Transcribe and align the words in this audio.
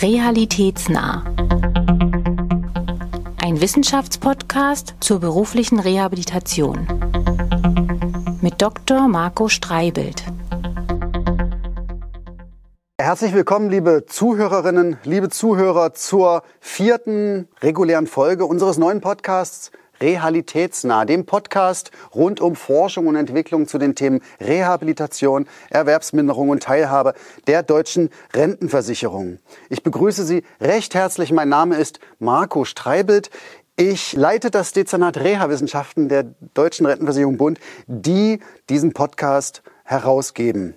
Realitätsnah. 0.00 1.24
Ein 3.42 3.60
Wissenschaftspodcast 3.60 4.94
zur 5.00 5.18
beruflichen 5.18 5.80
Rehabilitation. 5.80 6.86
Mit 8.40 8.62
Dr. 8.62 9.08
Marco 9.08 9.48
Streibelt. 9.48 10.22
Herzlich 13.00 13.34
willkommen, 13.34 13.70
liebe 13.70 14.04
Zuhörerinnen, 14.06 14.98
liebe 15.02 15.30
Zuhörer, 15.30 15.94
zur 15.94 16.44
vierten 16.60 17.48
regulären 17.60 18.06
Folge 18.06 18.46
unseres 18.46 18.78
neuen 18.78 19.00
Podcasts 19.00 19.72
Realitätsnah, 20.00 21.04
dem 21.04 21.26
Podcast 21.26 21.90
rund 22.14 22.40
um 22.40 22.56
Forschung 22.56 23.06
und 23.06 23.16
Entwicklung 23.16 23.66
zu 23.66 23.78
den 23.78 23.94
Themen 23.94 24.20
Rehabilitation, 24.40 25.46
Erwerbsminderung 25.70 26.48
und 26.50 26.62
Teilhabe 26.62 27.14
der 27.46 27.62
deutschen 27.62 28.10
Rentenversicherung. 28.34 29.38
Ich 29.68 29.82
begrüße 29.82 30.24
Sie 30.24 30.42
recht 30.60 30.94
herzlich. 30.94 31.32
Mein 31.32 31.48
Name 31.48 31.76
ist 31.76 32.00
Marco 32.18 32.64
Streibelt. 32.64 33.30
Ich 33.76 34.14
leite 34.14 34.50
das 34.50 34.72
Dezernat 34.72 35.18
Reha-Wissenschaften 35.18 36.08
der 36.08 36.24
Deutschen 36.54 36.84
Rentenversicherung 36.84 37.36
Bund, 37.36 37.60
die 37.86 38.40
diesen 38.68 38.92
Podcast 38.92 39.62
herausgeben. 39.84 40.74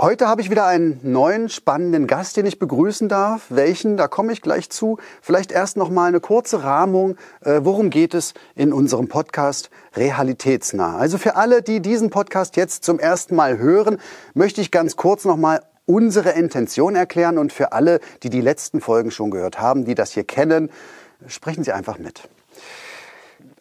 Heute 0.00 0.28
habe 0.28 0.40
ich 0.40 0.48
wieder 0.48 0.64
einen 0.64 1.00
neuen 1.02 1.48
spannenden 1.48 2.06
Gast, 2.06 2.36
den 2.36 2.46
ich 2.46 2.60
begrüßen 2.60 3.08
darf. 3.08 3.46
Welchen? 3.48 3.96
Da 3.96 4.06
komme 4.06 4.32
ich 4.32 4.42
gleich 4.42 4.70
zu. 4.70 4.98
Vielleicht 5.20 5.50
erst 5.50 5.76
noch 5.76 5.90
mal 5.90 6.06
eine 6.06 6.20
kurze 6.20 6.62
Rahmung. 6.62 7.16
Äh, 7.40 7.62
worum 7.64 7.90
geht 7.90 8.14
es 8.14 8.32
in 8.54 8.72
unserem 8.72 9.08
Podcast 9.08 9.70
Realitätsnah? 9.96 10.96
Also 10.96 11.18
für 11.18 11.34
alle, 11.34 11.62
die 11.62 11.80
diesen 11.80 12.10
Podcast 12.10 12.54
jetzt 12.54 12.84
zum 12.84 13.00
ersten 13.00 13.34
Mal 13.34 13.58
hören, 13.58 13.98
möchte 14.34 14.60
ich 14.60 14.70
ganz 14.70 14.94
kurz 14.94 15.24
noch 15.24 15.36
mal 15.36 15.64
unsere 15.84 16.30
Intention 16.30 16.94
erklären 16.94 17.36
und 17.36 17.52
für 17.52 17.72
alle, 17.72 17.98
die 18.22 18.30
die 18.30 18.40
letzten 18.40 18.80
Folgen 18.80 19.10
schon 19.10 19.32
gehört 19.32 19.60
haben, 19.60 19.84
die 19.84 19.96
das 19.96 20.12
hier 20.12 20.22
kennen, 20.22 20.70
sprechen 21.26 21.64
Sie 21.64 21.72
einfach 21.72 21.98
mit. 21.98 22.28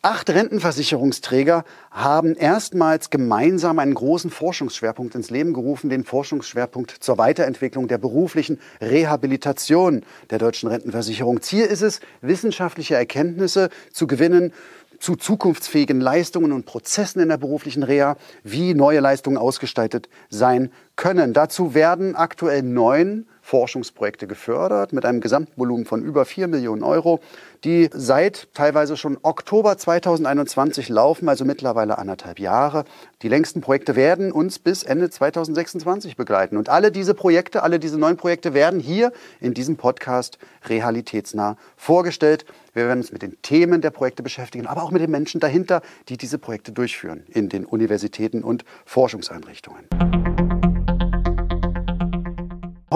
Acht 0.03 0.29
Rentenversicherungsträger 0.29 1.63
haben 1.89 2.35
erstmals 2.35 3.09
gemeinsam 3.09 3.79
einen 3.79 3.95
großen 3.95 4.29
Forschungsschwerpunkt 4.29 5.15
ins 5.15 5.31
Leben 5.31 5.53
gerufen, 5.53 5.89
den 5.89 6.03
Forschungsschwerpunkt 6.03 6.91
zur 6.91 7.17
Weiterentwicklung 7.17 7.87
der 7.87 7.97
beruflichen 7.97 8.59
Rehabilitation 8.79 10.03
der 10.29 10.37
deutschen 10.37 10.69
Rentenversicherung. 10.69 11.41
Ziel 11.41 11.65
ist 11.65 11.81
es, 11.81 11.99
wissenschaftliche 12.21 12.95
Erkenntnisse 12.95 13.69
zu 13.91 14.05
gewinnen 14.05 14.53
zu 14.99 15.15
zukunftsfähigen 15.15 16.01
Leistungen 16.01 16.51
und 16.51 16.65
Prozessen 16.65 17.19
in 17.19 17.29
der 17.29 17.37
beruflichen 17.37 17.83
Reha, 17.83 18.17
wie 18.43 18.73
neue 18.73 18.99
Leistungen 18.99 19.37
ausgestaltet 19.37 20.09
sein 20.29 20.71
können. 20.95 21.33
Dazu 21.33 21.73
werden 21.73 22.15
aktuell 22.15 22.63
neun 22.63 23.27
Forschungsprojekte 23.47 24.27
gefördert 24.27 24.91
mit 24.91 25.05
einem 25.05 25.21
Gesamtvolumen 25.21 25.85
von 25.85 26.03
über 26.03 26.25
4 26.25 26.49
Millionen 26.49 26.83
Euro, 26.83 27.21
die 27.63 27.89
seit 27.93 28.53
teilweise 28.53 28.97
schon 28.97 29.17
Oktober 29.21 29.77
2021 29.77 30.89
laufen, 30.89 31.29
also 31.29 31.45
mittlerweile 31.45 31.97
anderthalb 31.97 32.39
Jahre. 32.39 32.83
Die 33.21 33.29
längsten 33.29 33.61
Projekte 33.61 33.95
werden 33.95 34.33
uns 34.33 34.59
bis 34.59 34.83
Ende 34.83 35.09
2026 35.09 36.17
begleiten. 36.17 36.57
Und 36.57 36.67
alle 36.67 36.91
diese 36.91 37.13
Projekte, 37.13 37.63
alle 37.63 37.79
diese 37.79 37.97
neuen 37.97 38.17
Projekte 38.17 38.53
werden 38.53 38.81
hier 38.81 39.13
in 39.39 39.53
diesem 39.53 39.77
Podcast 39.77 40.39
realitätsnah 40.65 41.55
vorgestellt. 41.77 42.45
Wir 42.73 42.87
werden 42.87 42.99
uns 42.99 43.13
mit 43.13 43.21
den 43.21 43.41
Themen 43.43 43.79
der 43.79 43.91
Projekte 43.91 44.23
beschäftigen, 44.23 44.67
aber 44.67 44.83
auch 44.83 44.91
mit 44.91 45.01
den 45.01 45.09
Menschen 45.11 45.39
dahinter, 45.39 45.81
die 46.09 46.17
diese 46.17 46.37
Projekte 46.37 46.73
durchführen 46.73 47.23
in 47.29 47.47
den 47.47 47.63
Universitäten 47.63 48.43
und 48.43 48.65
Forschungseinrichtungen. 48.85 49.85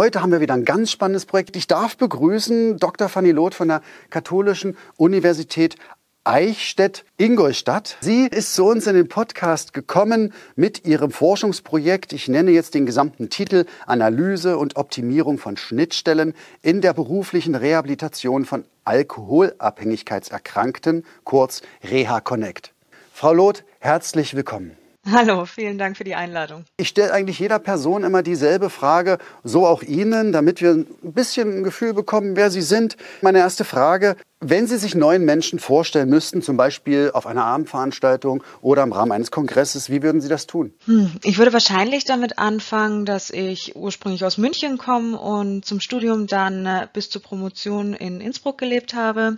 Heute 0.01 0.23
haben 0.23 0.31
wir 0.31 0.41
wieder 0.41 0.55
ein 0.55 0.65
ganz 0.65 0.89
spannendes 0.89 1.27
Projekt. 1.27 1.55
Ich 1.55 1.67
darf 1.67 1.95
begrüßen 1.95 2.79
Dr. 2.79 3.07
Fanny 3.07 3.29
Loth 3.29 3.53
von 3.53 3.67
der 3.67 3.83
Katholischen 4.09 4.75
Universität 4.97 5.75
Eichstätt-Ingolstadt. 6.23 7.97
Sie 8.01 8.25
ist 8.25 8.55
zu 8.55 8.65
uns 8.65 8.87
in 8.87 8.95
den 8.95 9.09
Podcast 9.09 9.73
gekommen 9.73 10.33
mit 10.55 10.87
ihrem 10.87 11.11
Forschungsprojekt. 11.11 12.13
Ich 12.13 12.27
nenne 12.27 12.49
jetzt 12.49 12.73
den 12.73 12.87
gesamten 12.87 13.29
Titel 13.29 13.65
Analyse 13.85 14.57
und 14.57 14.75
Optimierung 14.75 15.37
von 15.37 15.55
Schnittstellen 15.55 16.33
in 16.63 16.81
der 16.81 16.93
beruflichen 16.93 17.53
Rehabilitation 17.53 18.45
von 18.45 18.65
Alkoholabhängigkeitserkrankten, 18.85 21.05
kurz 21.25 21.61
Reha 21.83 22.21
Connect. 22.21 22.73
Frau 23.13 23.33
Loth, 23.33 23.63
herzlich 23.77 24.35
willkommen. 24.35 24.80
Hallo, 25.09 25.45
vielen 25.45 25.79
Dank 25.79 25.97
für 25.97 26.03
die 26.03 26.13
Einladung. 26.13 26.63
Ich 26.77 26.89
stelle 26.89 27.11
eigentlich 27.11 27.39
jeder 27.39 27.57
Person 27.57 28.03
immer 28.03 28.21
dieselbe 28.21 28.69
Frage, 28.69 29.17
so 29.43 29.65
auch 29.65 29.81
Ihnen, 29.81 30.31
damit 30.31 30.61
wir 30.61 30.71
ein 30.71 30.85
bisschen 31.01 31.57
ein 31.57 31.63
Gefühl 31.63 31.95
bekommen, 31.95 32.35
wer 32.35 32.51
Sie 32.51 32.61
sind. 32.61 32.97
Meine 33.21 33.39
erste 33.39 33.65
Frage, 33.65 34.15
wenn 34.41 34.67
Sie 34.67 34.77
sich 34.77 34.93
neuen 34.93 35.25
Menschen 35.25 35.57
vorstellen 35.57 36.07
müssten, 36.07 36.43
zum 36.43 36.55
Beispiel 36.55 37.09
auf 37.15 37.25
einer 37.25 37.45
Abendveranstaltung 37.45 38.43
oder 38.61 38.83
im 38.83 38.91
Rahmen 38.91 39.11
eines 39.11 39.31
Kongresses, 39.31 39.89
wie 39.89 40.03
würden 40.03 40.21
Sie 40.21 40.29
das 40.29 40.45
tun? 40.45 40.71
Hm, 40.85 41.11
ich 41.23 41.39
würde 41.39 41.51
wahrscheinlich 41.51 42.05
damit 42.05 42.37
anfangen, 42.37 43.05
dass 43.05 43.31
ich 43.31 43.75
ursprünglich 43.75 44.23
aus 44.23 44.37
München 44.37 44.77
komme 44.77 45.17
und 45.19 45.65
zum 45.65 45.79
Studium 45.79 46.27
dann 46.27 46.67
äh, 46.67 46.87
bis 46.93 47.09
zur 47.09 47.23
Promotion 47.23 47.95
in 47.95 48.21
Innsbruck 48.21 48.59
gelebt 48.59 48.93
habe. 48.93 49.37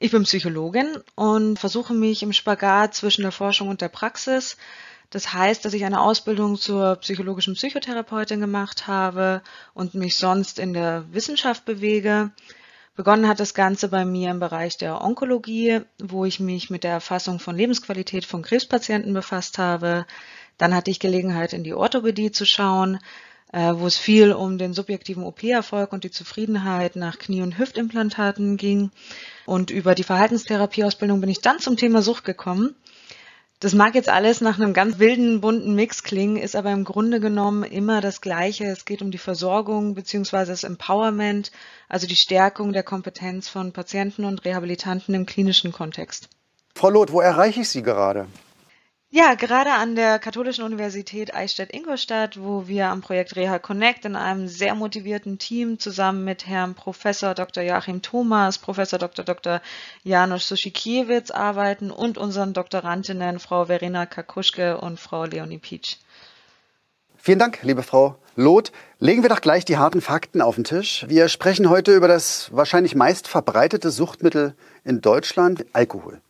Ich 0.00 0.12
bin 0.12 0.22
Psychologin 0.22 1.02
und 1.16 1.58
versuche 1.58 1.92
mich 1.92 2.22
im 2.22 2.32
Spagat 2.32 2.94
zwischen 2.94 3.22
der 3.22 3.32
Forschung 3.32 3.68
und 3.68 3.80
der 3.80 3.88
Praxis. 3.88 4.56
Das 5.10 5.32
heißt, 5.32 5.64
dass 5.64 5.74
ich 5.74 5.84
eine 5.84 6.00
Ausbildung 6.00 6.56
zur 6.56 6.94
psychologischen 6.96 7.54
Psychotherapeutin 7.54 8.40
gemacht 8.40 8.86
habe 8.86 9.42
und 9.74 9.94
mich 9.94 10.16
sonst 10.16 10.60
in 10.60 10.72
der 10.72 11.04
Wissenschaft 11.12 11.64
bewege. 11.64 12.30
Begonnen 12.94 13.26
hat 13.26 13.40
das 13.40 13.54
Ganze 13.54 13.88
bei 13.88 14.04
mir 14.04 14.30
im 14.30 14.38
Bereich 14.38 14.76
der 14.76 15.02
Onkologie, 15.02 15.80
wo 16.00 16.24
ich 16.24 16.38
mich 16.38 16.70
mit 16.70 16.84
der 16.84 16.92
Erfassung 16.92 17.40
von 17.40 17.56
Lebensqualität 17.56 18.24
von 18.24 18.42
Krebspatienten 18.42 19.12
befasst 19.12 19.58
habe. 19.58 20.06
Dann 20.58 20.76
hatte 20.76 20.92
ich 20.92 21.00
Gelegenheit, 21.00 21.52
in 21.52 21.64
die 21.64 21.74
Orthopädie 21.74 22.30
zu 22.30 22.44
schauen, 22.44 23.00
wo 23.52 23.86
es 23.86 23.96
viel 23.96 24.32
um 24.32 24.58
den 24.58 24.74
subjektiven 24.74 25.22
OP-Erfolg 25.22 25.92
und 25.92 26.04
die 26.04 26.10
Zufriedenheit 26.10 26.96
nach 26.96 27.18
Knie- 27.18 27.42
und 27.42 27.58
Hüftimplantaten 27.58 28.56
ging. 28.56 28.90
Und 29.46 29.70
über 29.70 29.94
die 29.94 30.02
Verhaltenstherapieausbildung 30.04 31.20
bin 31.20 31.30
ich 31.30 31.40
dann 31.40 31.58
zum 31.58 31.76
Thema 31.76 32.02
Sucht 32.02 32.24
gekommen. 32.24 32.74
Das 33.60 33.74
mag 33.74 33.96
jetzt 33.96 34.08
alles 34.08 34.40
nach 34.40 34.60
einem 34.60 34.72
ganz 34.72 35.00
wilden, 35.00 35.40
bunten 35.40 35.74
Mix 35.74 36.04
klingen, 36.04 36.36
ist 36.36 36.54
aber 36.54 36.70
im 36.70 36.84
Grunde 36.84 37.18
genommen 37.18 37.64
immer 37.64 38.00
das 38.00 38.20
Gleiche. 38.20 38.64
Es 38.66 38.84
geht 38.84 39.02
um 39.02 39.10
die 39.10 39.18
Versorgung 39.18 39.96
bzw. 39.96 40.44
das 40.44 40.62
Empowerment, 40.62 41.50
also 41.88 42.06
die 42.06 42.14
Stärkung 42.14 42.72
der 42.72 42.84
Kompetenz 42.84 43.48
von 43.48 43.72
Patienten 43.72 44.24
und 44.24 44.44
Rehabilitanten 44.44 45.12
im 45.12 45.26
klinischen 45.26 45.72
Kontext. 45.72 46.28
Frau 46.76 46.90
Loth, 46.90 47.10
wo 47.10 47.20
erreiche 47.20 47.62
ich 47.62 47.68
Sie 47.68 47.82
gerade? 47.82 48.28
Ja, 49.10 49.36
gerade 49.36 49.72
an 49.72 49.96
der 49.96 50.18
Katholischen 50.18 50.64
Universität 50.64 51.34
Eichstätt-Ingolstadt, 51.34 52.38
wo 52.42 52.68
wir 52.68 52.88
am 52.88 53.00
Projekt 53.00 53.36
Reha 53.36 53.58
Connect 53.58 54.04
in 54.04 54.16
einem 54.16 54.48
sehr 54.48 54.74
motivierten 54.74 55.38
Team 55.38 55.78
zusammen 55.78 56.24
mit 56.24 56.46
Herrn 56.46 56.74
Professor 56.74 57.32
Dr. 57.32 57.62
Joachim 57.62 58.02
Thomas, 58.02 58.58
Professor 58.58 58.98
Dr. 58.98 59.24
Dr. 59.24 59.62
Janusz 60.04 60.46
Suschikiewicz 60.48 61.30
arbeiten 61.30 61.90
und 61.90 62.18
unseren 62.18 62.52
Doktorandinnen 62.52 63.38
Frau 63.38 63.64
Verena 63.64 64.04
Kakuschke 64.04 64.76
und 64.76 65.00
Frau 65.00 65.24
Leonie 65.24 65.56
Pietsch. 65.56 65.96
Vielen 67.16 67.38
Dank, 67.38 67.60
liebe 67.62 67.82
Frau 67.82 68.18
Loth. 68.36 68.72
Legen 68.98 69.22
wir 69.22 69.30
doch 69.30 69.40
gleich 69.40 69.64
die 69.64 69.78
harten 69.78 70.02
Fakten 70.02 70.42
auf 70.42 70.56
den 70.56 70.64
Tisch. 70.64 71.06
Wir 71.08 71.28
sprechen 71.28 71.70
heute 71.70 71.94
über 71.94 72.08
das 72.08 72.50
wahrscheinlich 72.52 72.94
meist 72.94 73.26
verbreitete 73.26 73.90
Suchtmittel 73.90 74.54
in 74.84 75.00
Deutschland, 75.00 75.64
Alkohol. 75.72 76.20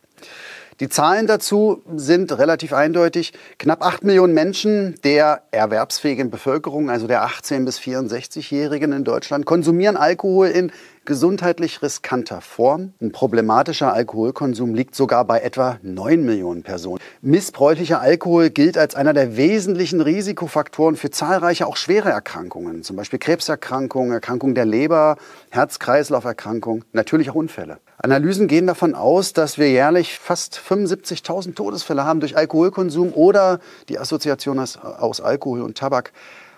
Die 0.79 0.87
Zahlen 0.87 1.27
dazu 1.27 1.81
sind 1.97 2.37
relativ 2.37 2.71
eindeutig. 2.71 3.33
Knapp 3.57 3.83
acht 3.83 4.05
Millionen 4.05 4.33
Menschen 4.33 4.95
der 5.03 5.41
erwerbsfähigen 5.51 6.29
Bevölkerung, 6.29 6.89
also 6.89 7.05
der 7.05 7.27
18- 7.27 7.65
bis 7.65 7.79
64-Jährigen 7.79 8.93
in 8.93 9.03
Deutschland, 9.03 9.45
konsumieren 9.45 9.97
Alkohol 9.97 10.47
in 10.47 10.71
gesundheitlich 11.05 11.81
riskanter 11.81 12.41
Form. 12.41 12.93
Ein 13.01 13.11
problematischer 13.11 13.93
Alkoholkonsum 13.93 14.73
liegt 14.73 14.95
sogar 14.95 15.25
bei 15.25 15.39
etwa 15.39 15.77
9 15.81 16.23
Millionen 16.23 16.63
Personen. 16.63 16.99
Missbräuchlicher 17.21 18.01
Alkohol 18.01 18.49
gilt 18.49 18.77
als 18.77 18.95
einer 18.95 19.13
der 19.13 19.37
wesentlichen 19.37 20.01
Risikofaktoren 20.01 20.95
für 20.95 21.11
zahlreiche 21.11 21.67
auch 21.67 21.77
schwere 21.77 22.09
Erkrankungen, 22.09 22.83
zum 22.83 22.95
Beispiel 22.95 23.19
Krebserkrankungen, 23.19 24.11
Erkrankungen 24.11 24.55
der 24.55 24.65
Leber, 24.65 25.17
Herz-Kreislauf-Erkrankungen, 25.49 26.85
natürlich 26.93 27.29
auch 27.29 27.35
Unfälle. 27.35 27.77
Analysen 27.97 28.47
gehen 28.47 28.65
davon 28.65 28.95
aus, 28.95 29.33
dass 29.33 29.57
wir 29.57 29.69
jährlich 29.69 30.17
fast 30.17 30.57
75.000 30.57 31.53
Todesfälle 31.55 32.05
haben 32.05 32.21
durch 32.21 32.37
Alkoholkonsum 32.37 33.13
oder 33.13 33.59
die 33.89 33.99
Assoziation 33.99 34.57
aus 34.59 35.19
Alkohol 35.19 35.61
und 35.61 35.77
Tabak. 35.77 36.13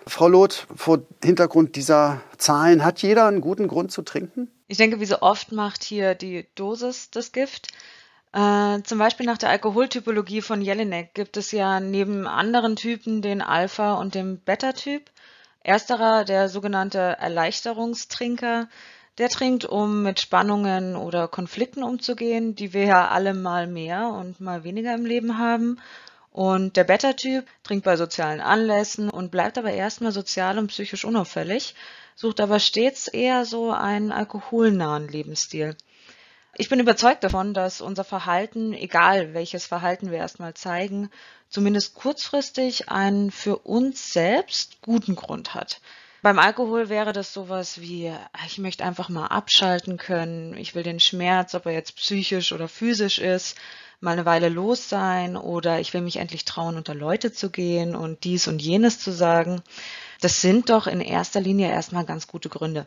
Frau 0.06 0.28
Loth, 0.28 0.66
vor 0.74 1.02
Hintergrund 1.22 1.76
dieser 1.76 2.20
Zahlen, 2.38 2.84
hat 2.84 3.02
jeder 3.02 3.26
einen 3.26 3.40
guten 3.40 3.68
Grund 3.68 3.92
zu 3.92 4.02
trinken? 4.02 4.50
Ich 4.68 4.78
denke, 4.78 5.00
wie 5.00 5.06
so 5.06 5.20
oft 5.20 5.52
macht 5.52 5.84
hier 5.84 6.14
die 6.14 6.46
Dosis 6.54 7.10
das 7.10 7.32
Gift. 7.32 7.68
Äh, 8.32 8.82
zum 8.82 8.98
Beispiel 8.98 9.26
nach 9.26 9.38
der 9.38 9.50
Alkoholtypologie 9.50 10.40
von 10.40 10.62
Jelinek 10.62 11.14
gibt 11.14 11.36
es 11.36 11.52
ja 11.52 11.80
neben 11.80 12.26
anderen 12.26 12.76
Typen 12.76 13.20
den 13.20 13.42
Alpha- 13.42 13.94
und 13.94 14.14
den 14.14 14.38
Beta-Typ. 14.40 15.10
Ersterer, 15.60 16.24
der 16.24 16.48
sogenannte 16.48 16.98
Erleichterungstrinker, 16.98 18.68
der 19.18 19.28
trinkt, 19.28 19.64
um 19.64 20.02
mit 20.02 20.20
Spannungen 20.20 20.96
oder 20.96 21.28
Konflikten 21.28 21.82
umzugehen, 21.82 22.54
die 22.54 22.72
wir 22.72 22.84
ja 22.84 23.08
alle 23.08 23.34
mal 23.34 23.66
mehr 23.66 24.08
und 24.08 24.40
mal 24.40 24.64
weniger 24.64 24.94
im 24.94 25.04
Leben 25.04 25.38
haben. 25.38 25.78
Und 26.32 26.76
der 26.78 26.84
Beta-Typ 26.84 27.46
trinkt 27.62 27.84
bei 27.84 27.96
sozialen 27.96 28.40
Anlässen 28.40 29.10
und 29.10 29.30
bleibt 29.30 29.58
aber 29.58 29.70
erstmal 29.70 30.12
sozial 30.12 30.58
und 30.58 30.68
psychisch 30.68 31.04
unauffällig, 31.04 31.74
sucht 32.16 32.40
aber 32.40 32.58
stets 32.58 33.06
eher 33.06 33.44
so 33.44 33.70
einen 33.70 34.12
alkoholnahen 34.12 35.08
Lebensstil. 35.08 35.76
Ich 36.56 36.68
bin 36.68 36.80
überzeugt 36.80 37.24
davon, 37.24 37.54
dass 37.54 37.80
unser 37.80 38.04
Verhalten, 38.04 38.72
egal 38.72 39.34
welches 39.34 39.66
Verhalten 39.66 40.10
wir 40.10 40.18
erstmal 40.18 40.54
zeigen, 40.54 41.10
zumindest 41.48 41.94
kurzfristig 41.94 42.88
einen 42.88 43.30
für 43.30 43.56
uns 43.56 44.12
selbst 44.12 44.80
guten 44.82 45.16
Grund 45.16 45.54
hat. 45.54 45.80
Beim 46.22 46.38
Alkohol 46.38 46.88
wäre 46.88 47.12
das 47.12 47.32
sowas 47.32 47.80
wie, 47.80 48.12
ich 48.46 48.58
möchte 48.58 48.84
einfach 48.84 49.08
mal 49.08 49.26
abschalten 49.26 49.96
können, 49.96 50.56
ich 50.56 50.74
will 50.74 50.82
den 50.82 51.00
Schmerz, 51.00 51.54
ob 51.54 51.66
er 51.66 51.72
jetzt 51.72 51.96
psychisch 51.96 52.52
oder 52.52 52.68
physisch 52.68 53.18
ist, 53.18 53.56
mal 54.02 54.12
eine 54.12 54.26
Weile 54.26 54.48
los 54.48 54.88
sein 54.88 55.36
oder 55.36 55.80
ich 55.80 55.94
will 55.94 56.00
mich 56.00 56.16
endlich 56.16 56.44
trauen, 56.44 56.76
unter 56.76 56.94
Leute 56.94 57.32
zu 57.32 57.50
gehen 57.50 57.94
und 57.94 58.24
dies 58.24 58.48
und 58.48 58.60
jenes 58.60 58.98
zu 58.98 59.12
sagen. 59.12 59.62
Das 60.20 60.40
sind 60.40 60.70
doch 60.70 60.86
in 60.86 61.00
erster 61.00 61.40
Linie 61.40 61.70
erstmal 61.70 62.04
ganz 62.04 62.26
gute 62.26 62.48
Gründe. 62.48 62.86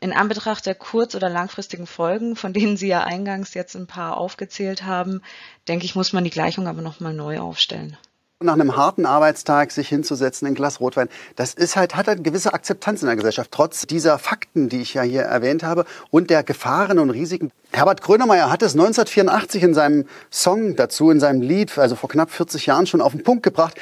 In 0.00 0.12
Anbetracht 0.12 0.66
der 0.66 0.74
kurz- 0.74 1.14
oder 1.14 1.28
langfristigen 1.28 1.86
Folgen, 1.86 2.36
von 2.36 2.52
denen 2.52 2.76
Sie 2.76 2.88
ja 2.88 3.04
eingangs 3.04 3.54
jetzt 3.54 3.76
ein 3.76 3.86
paar 3.86 4.16
aufgezählt 4.16 4.82
haben, 4.82 5.22
denke 5.68 5.84
ich, 5.84 5.94
muss 5.94 6.12
man 6.12 6.24
die 6.24 6.30
Gleichung 6.30 6.66
aber 6.66 6.82
nochmal 6.82 7.14
neu 7.14 7.38
aufstellen 7.38 7.96
nach 8.42 8.52
einem 8.52 8.76
harten 8.76 9.06
Arbeitstag 9.06 9.72
sich 9.72 9.88
hinzusetzen, 9.88 10.46
ein 10.46 10.54
Glas 10.54 10.78
Rotwein, 10.78 11.08
das 11.36 11.54
ist 11.54 11.74
halt, 11.74 11.96
hat 11.96 12.06
halt 12.06 12.18
eine 12.18 12.22
gewisse 12.22 12.52
Akzeptanz 12.52 13.00
in 13.00 13.06
der 13.06 13.16
Gesellschaft, 13.16 13.50
trotz 13.50 13.86
dieser 13.86 14.18
Fakten, 14.18 14.68
die 14.68 14.82
ich 14.82 14.92
ja 14.92 15.00
hier 15.00 15.22
erwähnt 15.22 15.62
habe 15.62 15.86
und 16.10 16.28
der 16.28 16.42
Gefahren 16.42 16.98
und 16.98 17.08
Risiken. 17.08 17.50
Herbert 17.72 18.02
Grönemeyer 18.02 18.50
hat 18.50 18.62
es 18.62 18.74
1984 18.74 19.62
in 19.62 19.72
seinem 19.72 20.04
Song 20.30 20.76
dazu, 20.76 21.10
in 21.10 21.18
seinem 21.18 21.40
Lied, 21.40 21.78
also 21.78 21.96
vor 21.96 22.10
knapp 22.10 22.30
40 22.30 22.66
Jahren 22.66 22.86
schon 22.86 23.00
auf 23.00 23.12
den 23.12 23.22
Punkt 23.22 23.42
gebracht. 23.42 23.74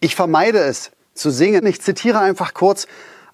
Ich 0.00 0.16
vermeide 0.16 0.58
es 0.58 0.90
zu 1.14 1.30
singen. 1.30 1.64
Ich 1.66 1.80
zitiere 1.80 2.18
einfach 2.18 2.52
kurz. 2.52 2.88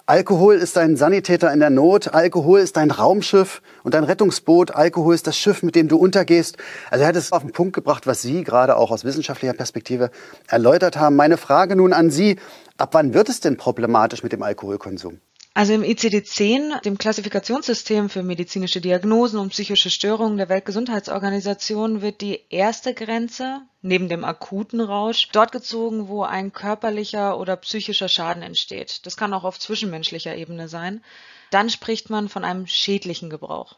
Alkohol 0.09 0.55
ist 0.55 0.77
ein 0.77 0.95
Sanitäter 0.95 1.51
in 1.51 1.59
der 1.59 1.69
Not, 1.69 2.13
Alkohol 2.13 2.61
ist 2.61 2.77
ein 2.77 2.91
Raumschiff 2.91 3.61
und 3.83 3.93
ein 3.93 4.05
Rettungsboot, 4.05 4.71
Alkohol 4.71 5.13
ist 5.13 5.27
das 5.27 5.37
Schiff, 5.37 5.63
mit 5.63 5.75
dem 5.75 5.89
du 5.89 5.97
untergehst. 5.97 6.55
Also 6.89 7.01
er 7.01 7.09
hat 7.09 7.17
es 7.17 7.33
auf 7.33 7.41
den 7.41 7.51
Punkt 7.51 7.73
gebracht, 7.73 8.07
was 8.07 8.21
Sie 8.21 8.45
gerade 8.45 8.77
auch 8.77 8.91
aus 8.91 9.03
wissenschaftlicher 9.03 9.51
Perspektive 9.51 10.09
erläutert 10.47 10.95
haben. 10.95 11.17
Meine 11.17 11.35
Frage 11.35 11.75
nun 11.75 11.91
an 11.91 12.09
Sie, 12.09 12.37
ab 12.77 12.91
wann 12.93 13.13
wird 13.13 13.27
es 13.27 13.41
denn 13.41 13.57
problematisch 13.57 14.23
mit 14.23 14.31
dem 14.31 14.43
Alkoholkonsum? 14.43 15.19
Also 15.57 15.73
im 15.73 15.81
ICD-10, 15.81 16.81
dem 16.83 16.99
Klassifikationssystem 16.99 18.11
für 18.11 18.21
medizinische 18.21 18.79
Diagnosen 18.79 19.39
und 19.39 19.49
psychische 19.49 19.89
Störungen 19.89 20.37
der 20.37 20.49
Weltgesundheitsorganisation, 20.49 22.03
wird 22.03 22.21
die 22.21 22.43
erste 22.49 22.93
Grenze 22.93 23.61
neben 23.81 24.07
dem 24.07 24.23
akuten 24.23 24.81
Rausch 24.81 25.29
dort 25.31 25.51
gezogen, 25.51 26.09
wo 26.09 26.21
ein 26.21 26.53
körperlicher 26.53 27.39
oder 27.39 27.55
psychischer 27.55 28.07
Schaden 28.07 28.43
entsteht. 28.43 29.07
Das 29.07 29.17
kann 29.17 29.33
auch 29.33 29.45
auf 29.45 29.57
zwischenmenschlicher 29.57 30.35
Ebene 30.35 30.67
sein. 30.67 31.03
Dann 31.49 31.71
spricht 31.71 32.11
man 32.11 32.29
von 32.29 32.43
einem 32.43 32.67
schädlichen 32.67 33.31
Gebrauch. 33.31 33.77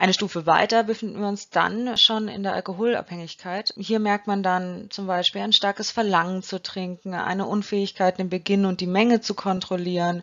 Eine 0.00 0.14
Stufe 0.14 0.46
weiter 0.46 0.84
befinden 0.84 1.18
wir 1.18 1.26
uns 1.26 1.50
dann 1.50 1.96
schon 1.96 2.28
in 2.28 2.44
der 2.44 2.52
Alkoholabhängigkeit. 2.52 3.74
Hier 3.76 3.98
merkt 3.98 4.28
man 4.28 4.44
dann 4.44 4.90
zum 4.90 5.08
Beispiel 5.08 5.40
ein 5.40 5.52
starkes 5.52 5.90
Verlangen 5.90 6.44
zu 6.44 6.62
trinken, 6.62 7.14
eine 7.14 7.46
Unfähigkeit, 7.46 8.16
den 8.16 8.28
Beginn 8.28 8.64
und 8.64 8.80
die 8.80 8.86
Menge 8.86 9.20
zu 9.20 9.34
kontrollieren, 9.34 10.22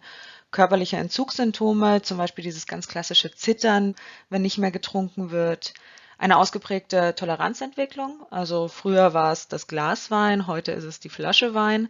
körperliche 0.55 0.95
Entzugssymptome, 0.95 2.01
zum 2.01 2.17
Beispiel 2.17 2.43
dieses 2.43 2.65
ganz 2.65 2.87
klassische 2.87 3.29
Zittern, 3.29 3.93
wenn 4.29 4.41
nicht 4.41 4.57
mehr 4.57 4.71
getrunken 4.71 5.29
wird. 5.29 5.73
Eine 6.17 6.37
ausgeprägte 6.37 7.13
Toleranzentwicklung, 7.13 8.25
also 8.31 8.69
früher 8.69 9.13
war 9.13 9.33
es 9.33 9.49
das 9.49 9.67
Glas 9.67 10.11
Wein, 10.11 10.47
heute 10.47 10.71
ist 10.71 10.85
es 10.85 11.01
die 11.01 11.09
Flasche 11.09 11.53
Wein. 11.53 11.89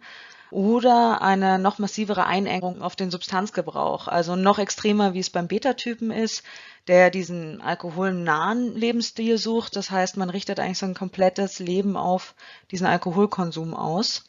Oder 0.50 1.22
eine 1.22 1.60
noch 1.60 1.78
massivere 1.78 2.26
Einengung 2.26 2.82
auf 2.82 2.96
den 2.96 3.12
Substanzgebrauch, 3.12 4.08
also 4.08 4.34
noch 4.34 4.58
extremer, 4.58 5.14
wie 5.14 5.20
es 5.20 5.30
beim 5.30 5.46
Beta-Typen 5.46 6.10
ist, 6.10 6.42
der 6.88 7.10
diesen 7.10 7.60
alkoholnahen 7.60 8.74
Lebensstil 8.74 9.38
sucht. 9.38 9.76
Das 9.76 9.92
heißt, 9.92 10.16
man 10.16 10.30
richtet 10.30 10.58
eigentlich 10.58 10.78
sein 10.78 10.94
komplettes 10.94 11.60
Leben 11.60 11.96
auf 11.96 12.34
diesen 12.72 12.86
Alkoholkonsum 12.86 13.74
aus. 13.74 14.24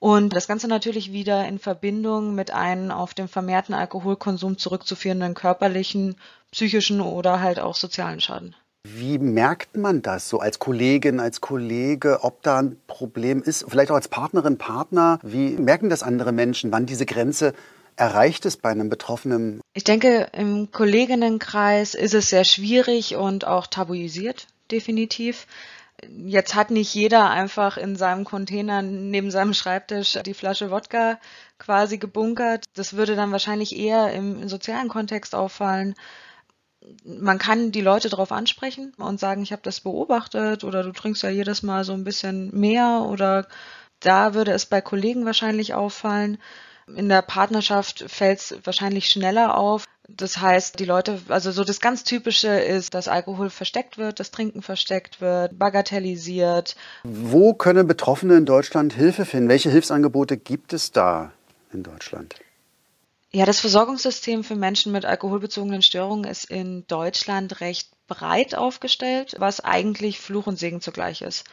Und 0.00 0.34
das 0.34 0.48
Ganze 0.48 0.66
natürlich 0.66 1.12
wieder 1.12 1.46
in 1.46 1.58
Verbindung 1.58 2.34
mit 2.34 2.52
einem 2.52 2.90
auf 2.90 3.12
den 3.12 3.28
vermehrten 3.28 3.74
Alkoholkonsum 3.74 4.56
zurückzuführenden 4.56 5.34
körperlichen, 5.34 6.16
psychischen 6.50 7.02
oder 7.02 7.40
halt 7.40 7.60
auch 7.60 7.76
sozialen 7.76 8.20
Schaden. 8.20 8.56
Wie 8.88 9.18
merkt 9.18 9.76
man 9.76 10.00
das 10.00 10.30
so 10.30 10.40
als 10.40 10.58
Kollegin, 10.58 11.20
als 11.20 11.42
Kollege, 11.42 12.20
ob 12.22 12.42
da 12.42 12.60
ein 12.60 12.78
Problem 12.86 13.42
ist? 13.42 13.66
Vielleicht 13.68 13.90
auch 13.90 13.96
als 13.96 14.08
Partnerin, 14.08 14.56
Partner. 14.56 15.18
Wie 15.22 15.50
merken 15.50 15.90
das 15.90 16.02
andere 16.02 16.32
Menschen, 16.32 16.72
wann 16.72 16.86
diese 16.86 17.04
Grenze 17.04 17.52
erreicht 17.96 18.46
ist 18.46 18.62
bei 18.62 18.70
einem 18.70 18.88
Betroffenen? 18.88 19.60
Ich 19.74 19.84
denke, 19.84 20.28
im 20.32 20.70
Kolleginnenkreis 20.72 21.94
ist 21.94 22.14
es 22.14 22.30
sehr 22.30 22.44
schwierig 22.44 23.16
und 23.16 23.46
auch 23.46 23.66
tabuisiert, 23.66 24.46
definitiv 24.70 25.46
jetzt 26.08 26.54
hat 26.54 26.70
nicht 26.70 26.94
jeder 26.94 27.30
einfach 27.30 27.76
in 27.76 27.96
seinem 27.96 28.24
Container 28.24 28.82
neben 28.82 29.30
seinem 29.30 29.54
Schreibtisch 29.54 30.18
die 30.24 30.34
Flasche 30.34 30.70
Wodka 30.70 31.18
quasi 31.58 31.98
gebunkert. 31.98 32.64
Das 32.74 32.94
würde 32.94 33.16
dann 33.16 33.32
wahrscheinlich 33.32 33.76
eher 33.76 34.12
im, 34.12 34.48
sozialen 34.48 34.88
Kontext 34.88 35.34
auffallen. 35.34 35.94
Man 37.04 37.38
kann 37.38 37.72
die 37.72 37.82
Leute 37.82 38.08
darauf 38.08 38.32
ansprechen 38.32 38.94
und 38.96 39.20
sagen, 39.20 39.42
ich 39.42 39.52
habe 39.52 39.62
das 39.62 39.80
beobachtet 39.80 40.64
oder 40.64 40.82
du 40.82 40.92
trinkst 40.92 41.22
ja 41.22 41.30
jedes 41.30 41.62
Mal 41.62 41.84
so 41.84 41.92
ein 41.92 42.04
bisschen 42.04 42.50
mehr 42.58 43.06
oder 43.08 43.46
da 44.00 44.34
würde 44.34 44.52
es 44.52 44.64
bei 44.64 44.80
Kollegen 44.80 45.26
wahrscheinlich 45.26 45.74
auffallen. 45.74 46.38
In 46.86 47.08
der 47.08 47.22
Partnerschaft 47.22 48.04
fällt 48.08 48.38
es 48.38 48.58
wahrscheinlich 48.64 49.10
schneller 49.10 49.56
auf. 49.56 49.84
Das 50.16 50.38
heißt, 50.38 50.78
die 50.78 50.84
Leute, 50.84 51.20
also 51.28 51.52
so 51.52 51.64
das 51.64 51.80
ganz 51.80 52.04
Typische 52.04 52.48
ist, 52.48 52.94
dass 52.94 53.08
Alkohol 53.08 53.50
versteckt 53.50 53.98
wird, 53.98 54.20
das 54.20 54.30
Trinken 54.30 54.62
versteckt 54.62 55.20
wird, 55.20 55.58
bagatellisiert. 55.58 56.76
Wo 57.04 57.54
können 57.54 57.86
Betroffene 57.86 58.36
in 58.36 58.46
Deutschland 58.46 58.92
Hilfe 58.92 59.24
finden? 59.24 59.48
Welche 59.48 59.70
Hilfsangebote 59.70 60.36
gibt 60.36 60.72
es 60.72 60.92
da 60.92 61.32
in 61.72 61.82
Deutschland? 61.82 62.36
Ja, 63.32 63.46
das 63.46 63.60
Versorgungssystem 63.60 64.42
für 64.42 64.56
Menschen 64.56 64.90
mit 64.90 65.04
alkoholbezogenen 65.04 65.82
Störungen 65.82 66.28
ist 66.28 66.50
in 66.50 66.84
Deutschland 66.88 67.60
recht 67.60 67.88
breit 68.08 68.56
aufgestellt, 68.56 69.36
was 69.38 69.60
eigentlich 69.60 70.18
Fluch 70.18 70.48
und 70.48 70.58
Segen 70.58 70.80
zugleich 70.80 71.22
ist. 71.22 71.44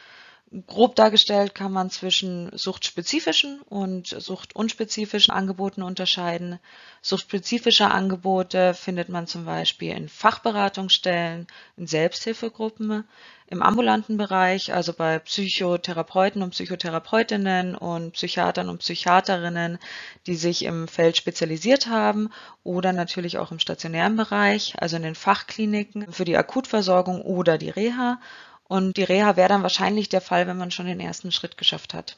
Grob 0.66 0.96
dargestellt 0.96 1.54
kann 1.54 1.72
man 1.72 1.90
zwischen 1.90 2.50
suchtspezifischen 2.56 3.60
und 3.60 4.06
suchtunspezifischen 4.06 5.34
Angeboten 5.34 5.82
unterscheiden. 5.82 6.58
Suchtspezifische 7.02 7.90
Angebote 7.90 8.72
findet 8.72 9.10
man 9.10 9.26
zum 9.26 9.44
Beispiel 9.44 9.94
in 9.94 10.08
Fachberatungsstellen, 10.08 11.48
in 11.76 11.86
Selbsthilfegruppen, 11.86 13.04
im 13.48 13.62
ambulanten 13.62 14.16
Bereich, 14.16 14.72
also 14.72 14.94
bei 14.94 15.18
Psychotherapeuten 15.18 16.42
und 16.42 16.50
Psychotherapeutinnen 16.50 17.74
und 17.74 18.12
Psychiatern 18.12 18.70
und 18.70 18.78
Psychiaterinnen, 18.78 19.78
die 20.26 20.36
sich 20.36 20.64
im 20.64 20.88
Feld 20.88 21.18
spezialisiert 21.18 21.88
haben 21.88 22.30
oder 22.64 22.94
natürlich 22.94 23.36
auch 23.36 23.52
im 23.52 23.58
stationären 23.58 24.16
Bereich, 24.16 24.74
also 24.78 24.96
in 24.96 25.02
den 25.02 25.14
Fachkliniken 25.14 26.10
für 26.10 26.24
die 26.24 26.38
Akutversorgung 26.38 27.20
oder 27.20 27.58
die 27.58 27.70
Reha 27.70 28.18
und 28.68 28.96
die 28.96 29.04
Reha 29.04 29.36
wäre 29.36 29.48
dann 29.48 29.62
wahrscheinlich 29.62 30.08
der 30.08 30.20
Fall, 30.20 30.46
wenn 30.46 30.58
man 30.58 30.70
schon 30.70 30.86
den 30.86 31.00
ersten 31.00 31.32
Schritt 31.32 31.58
geschafft 31.58 31.94
hat. 31.94 32.16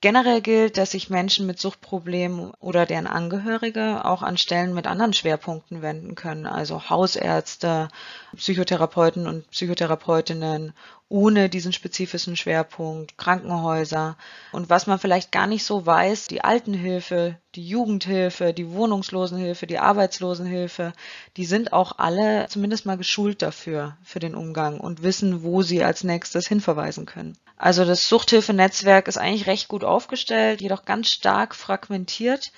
Generell 0.00 0.40
gilt, 0.40 0.78
dass 0.78 0.90
sich 0.90 1.10
Menschen 1.10 1.46
mit 1.46 1.60
Suchtproblemen 1.60 2.50
oder 2.58 2.86
deren 2.86 3.06
Angehörige 3.06 4.04
auch 4.04 4.22
an 4.22 4.36
Stellen 4.36 4.74
mit 4.74 4.88
anderen 4.88 5.12
Schwerpunkten 5.12 5.80
wenden 5.80 6.16
können, 6.16 6.46
also 6.46 6.90
Hausärzte, 6.90 7.88
Psychotherapeuten 8.34 9.28
und 9.28 9.48
Psychotherapeutinnen 9.52 10.72
ohne 11.12 11.50
diesen 11.50 11.74
spezifischen 11.74 12.36
Schwerpunkt, 12.36 13.18
Krankenhäuser 13.18 14.16
und 14.50 14.70
was 14.70 14.86
man 14.86 14.98
vielleicht 14.98 15.30
gar 15.30 15.46
nicht 15.46 15.62
so 15.62 15.84
weiß, 15.84 16.26
die 16.26 16.42
Altenhilfe, 16.42 17.38
die 17.54 17.68
Jugendhilfe, 17.68 18.54
die 18.54 18.70
Wohnungslosenhilfe, 18.70 19.66
die 19.66 19.78
Arbeitslosenhilfe, 19.78 20.94
die 21.36 21.44
sind 21.44 21.74
auch 21.74 21.98
alle 21.98 22.46
zumindest 22.48 22.86
mal 22.86 22.96
geschult 22.96 23.42
dafür, 23.42 23.98
für 24.02 24.20
den 24.20 24.34
Umgang 24.34 24.80
und 24.80 25.02
wissen, 25.02 25.42
wo 25.42 25.60
sie 25.60 25.84
als 25.84 26.02
nächstes 26.02 26.48
hinverweisen 26.48 27.04
können. 27.04 27.36
Also 27.58 27.84
das 27.84 28.08
Suchthilfenetzwerk 28.08 29.06
ist 29.06 29.18
eigentlich 29.18 29.46
recht 29.46 29.68
gut 29.68 29.84
aufgestellt, 29.84 30.62
jedoch 30.62 30.86
ganz 30.86 31.10
stark 31.10 31.54
fragmentiert. 31.54 32.52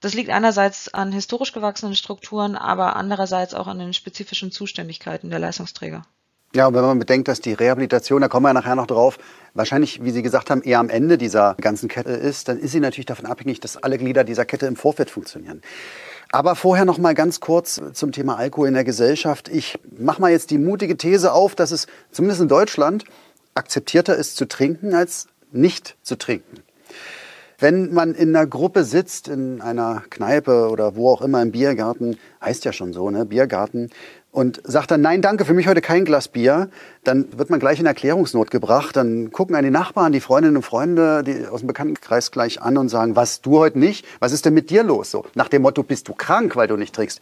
Das 0.00 0.12
liegt 0.12 0.28
einerseits 0.28 0.92
an 0.92 1.10
historisch 1.10 1.54
gewachsenen 1.54 1.94
Strukturen, 1.94 2.54
aber 2.54 2.96
andererseits 2.96 3.54
auch 3.54 3.66
an 3.66 3.78
den 3.78 3.94
spezifischen 3.94 4.52
Zuständigkeiten 4.52 5.30
der 5.30 5.38
Leistungsträger. 5.38 6.04
Ja, 6.54 6.68
und 6.68 6.74
wenn 6.74 6.82
man 6.82 7.00
bedenkt, 7.00 7.26
dass 7.26 7.40
die 7.40 7.52
Rehabilitation, 7.52 8.20
da 8.20 8.28
kommen 8.28 8.46
wir 8.46 8.52
nachher 8.52 8.76
noch 8.76 8.86
drauf, 8.86 9.18
wahrscheinlich, 9.54 10.04
wie 10.04 10.12
Sie 10.12 10.22
gesagt 10.22 10.50
haben, 10.50 10.62
eher 10.62 10.78
am 10.78 10.88
Ende 10.88 11.18
dieser 11.18 11.56
ganzen 11.60 11.88
Kette 11.88 12.12
ist, 12.12 12.46
dann 12.46 12.60
ist 12.60 12.70
sie 12.70 12.78
natürlich 12.78 13.06
davon 13.06 13.26
abhängig, 13.26 13.58
dass 13.58 13.76
alle 13.76 13.98
Glieder 13.98 14.22
dieser 14.22 14.44
Kette 14.44 14.66
im 14.66 14.76
Vorfeld 14.76 15.10
funktionieren. 15.10 15.62
Aber 16.30 16.54
vorher 16.54 16.84
noch 16.84 16.98
mal 16.98 17.14
ganz 17.14 17.40
kurz 17.40 17.80
zum 17.92 18.12
Thema 18.12 18.36
Alkohol 18.36 18.68
in 18.68 18.74
der 18.74 18.84
Gesellschaft. 18.84 19.48
Ich 19.48 19.80
mache 19.98 20.20
mal 20.20 20.30
jetzt 20.30 20.50
die 20.50 20.58
mutige 20.58 20.96
These 20.96 21.32
auf, 21.32 21.56
dass 21.56 21.72
es 21.72 21.88
zumindest 22.12 22.42
in 22.42 22.48
Deutschland 22.48 23.04
akzeptierter 23.54 24.14
ist 24.14 24.36
zu 24.36 24.46
trinken 24.46 24.94
als 24.94 25.26
nicht 25.50 25.96
zu 26.02 26.16
trinken. 26.16 26.62
Wenn 27.58 27.92
man 27.92 28.14
in 28.14 28.34
einer 28.34 28.46
Gruppe 28.46 28.84
sitzt, 28.84 29.26
in 29.28 29.60
einer 29.60 30.02
Kneipe 30.10 30.68
oder 30.68 30.96
wo 30.96 31.10
auch 31.10 31.22
immer 31.22 31.40
im 31.42 31.52
Biergarten, 31.52 32.16
heißt 32.40 32.64
ja 32.64 32.72
schon 32.72 32.92
so, 32.92 33.10
ne, 33.10 33.24
Biergarten, 33.24 33.90
und 34.34 34.60
sagt 34.64 34.90
dann, 34.90 35.00
nein, 35.00 35.22
danke, 35.22 35.44
für 35.44 35.54
mich 35.54 35.68
heute 35.68 35.80
kein 35.80 36.04
Glas 36.04 36.26
Bier, 36.26 36.68
dann 37.04 37.38
wird 37.38 37.50
man 37.50 37.60
gleich 37.60 37.78
in 37.78 37.86
Erklärungsnot 37.86 38.50
gebracht. 38.50 38.96
Dann 38.96 39.30
gucken 39.30 39.54
einen 39.54 39.66
die 39.66 39.70
Nachbarn, 39.70 40.10
die 40.10 40.18
Freundinnen 40.18 40.56
und 40.56 40.64
Freunde 40.64 41.22
die 41.22 41.46
aus 41.46 41.60
dem 41.60 41.68
Bekanntenkreis 41.68 42.32
gleich 42.32 42.60
an 42.60 42.76
und 42.76 42.88
sagen, 42.88 43.14
was, 43.14 43.42
du 43.42 43.60
heute 43.60 43.78
nicht? 43.78 44.04
Was 44.18 44.32
ist 44.32 44.44
denn 44.44 44.52
mit 44.52 44.70
dir 44.70 44.82
los? 44.82 45.12
So, 45.12 45.24
nach 45.36 45.48
dem 45.48 45.62
Motto, 45.62 45.84
bist 45.84 46.08
du 46.08 46.14
krank, 46.14 46.56
weil 46.56 46.66
du 46.66 46.76
nicht 46.76 46.96
trinkst. 46.96 47.20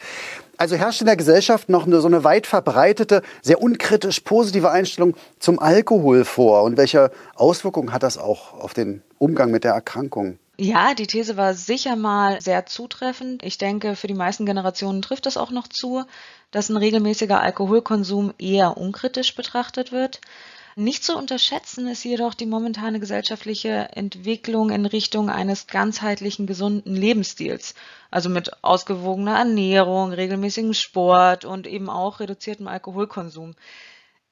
Also 0.56 0.76
herrscht 0.76 1.02
in 1.02 1.06
der 1.06 1.16
Gesellschaft 1.16 1.68
noch 1.68 1.86
eine, 1.86 2.00
so 2.00 2.06
eine 2.06 2.24
weit 2.24 2.46
verbreitete, 2.46 3.20
sehr 3.42 3.60
unkritisch 3.60 4.20
positive 4.20 4.70
Einstellung 4.70 5.14
zum 5.38 5.58
Alkohol 5.58 6.24
vor. 6.24 6.62
Und 6.62 6.78
welche 6.78 7.10
Auswirkungen 7.34 7.92
hat 7.92 8.02
das 8.02 8.16
auch 8.16 8.54
auf 8.54 8.72
den 8.72 9.02
Umgang 9.18 9.50
mit 9.50 9.64
der 9.64 9.72
Erkrankung? 9.72 10.38
Ja, 10.58 10.94
die 10.94 11.06
These 11.06 11.36
war 11.36 11.54
sicher 11.54 11.96
mal 11.96 12.40
sehr 12.40 12.66
zutreffend. 12.66 13.42
Ich 13.42 13.58
denke, 13.58 13.96
für 13.96 14.06
die 14.06 14.14
meisten 14.14 14.46
Generationen 14.46 15.02
trifft 15.02 15.26
das 15.26 15.36
auch 15.36 15.50
noch 15.50 15.66
zu, 15.66 16.04
dass 16.52 16.68
ein 16.68 16.76
regelmäßiger 16.76 17.40
Alkoholkonsum 17.40 18.32
eher 18.38 18.76
unkritisch 18.76 19.34
betrachtet 19.34 19.90
wird. 19.90 20.20
Nicht 20.76 21.04
zu 21.04 21.16
unterschätzen 21.16 21.86
ist 21.86 22.04
jedoch 22.04 22.32
die 22.32 22.46
momentane 22.46 22.98
gesellschaftliche 22.98 23.88
Entwicklung 23.92 24.70
in 24.70 24.86
Richtung 24.86 25.28
eines 25.28 25.66
ganzheitlichen 25.66 26.46
gesunden 26.46 26.94
Lebensstils, 26.94 27.74
also 28.10 28.30
mit 28.30 28.64
ausgewogener 28.64 29.36
Ernährung, 29.36 30.12
regelmäßigem 30.12 30.72
Sport 30.72 31.44
und 31.44 31.66
eben 31.66 31.90
auch 31.90 32.20
reduziertem 32.20 32.68
Alkoholkonsum 32.68 33.54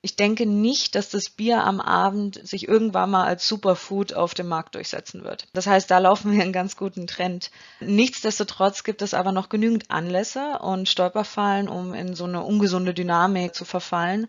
ich 0.02 0.16
denke 0.16 0.46
nicht, 0.46 0.94
dass 0.94 1.10
das 1.10 1.28
Bier 1.28 1.62
am 1.64 1.80
Abend 1.80 2.40
sich 2.46 2.66
irgendwann 2.66 3.10
mal 3.10 3.26
als 3.26 3.46
Superfood 3.46 4.14
auf 4.14 4.32
dem 4.32 4.48
Markt 4.48 4.74
durchsetzen 4.74 5.24
wird. 5.24 5.46
Das 5.52 5.66
heißt, 5.66 5.90
da 5.90 5.98
laufen 5.98 6.32
wir 6.32 6.42
einen 6.42 6.54
ganz 6.54 6.76
guten 6.76 7.06
Trend. 7.06 7.50
Nichtsdestotrotz 7.80 8.82
gibt 8.82 9.02
es 9.02 9.12
aber 9.12 9.32
noch 9.32 9.50
genügend 9.50 9.90
Anlässe 9.90 10.58
und 10.60 10.88
Stolperfallen, 10.88 11.68
um 11.68 11.92
in 11.92 12.14
so 12.14 12.24
eine 12.24 12.42
ungesunde 12.42 12.94
Dynamik 12.94 13.54
zu 13.54 13.66
verfallen. 13.66 14.26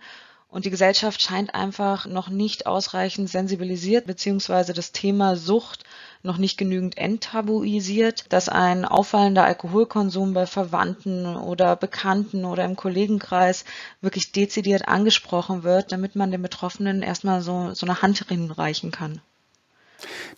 Und 0.49 0.65
die 0.65 0.69
Gesellschaft 0.69 1.21
scheint 1.21 1.55
einfach 1.55 2.05
noch 2.05 2.27
nicht 2.27 2.65
ausreichend 2.65 3.29
sensibilisiert, 3.29 4.05
beziehungsweise 4.05 4.73
das 4.73 4.91
Thema 4.91 5.37
Sucht 5.37 5.85
noch 6.23 6.37
nicht 6.37 6.57
genügend 6.57 6.97
enttabuisiert, 6.97 8.25
dass 8.29 8.49
ein 8.49 8.85
auffallender 8.85 9.45
Alkoholkonsum 9.45 10.33
bei 10.33 10.45
Verwandten 10.45 11.35
oder 11.35 11.75
Bekannten 11.75 12.45
oder 12.45 12.65
im 12.65 12.75
Kollegenkreis 12.75 13.65
wirklich 14.01 14.31
dezidiert 14.31 14.87
angesprochen 14.87 15.63
wird, 15.63 15.91
damit 15.91 16.15
man 16.15 16.31
den 16.31 16.41
Betroffenen 16.41 17.01
erstmal 17.01 17.41
so, 17.41 17.73
so 17.73 17.85
eine 17.85 18.01
Hand 18.01 18.25
hinreichen 18.27 18.91
kann. 18.91 19.21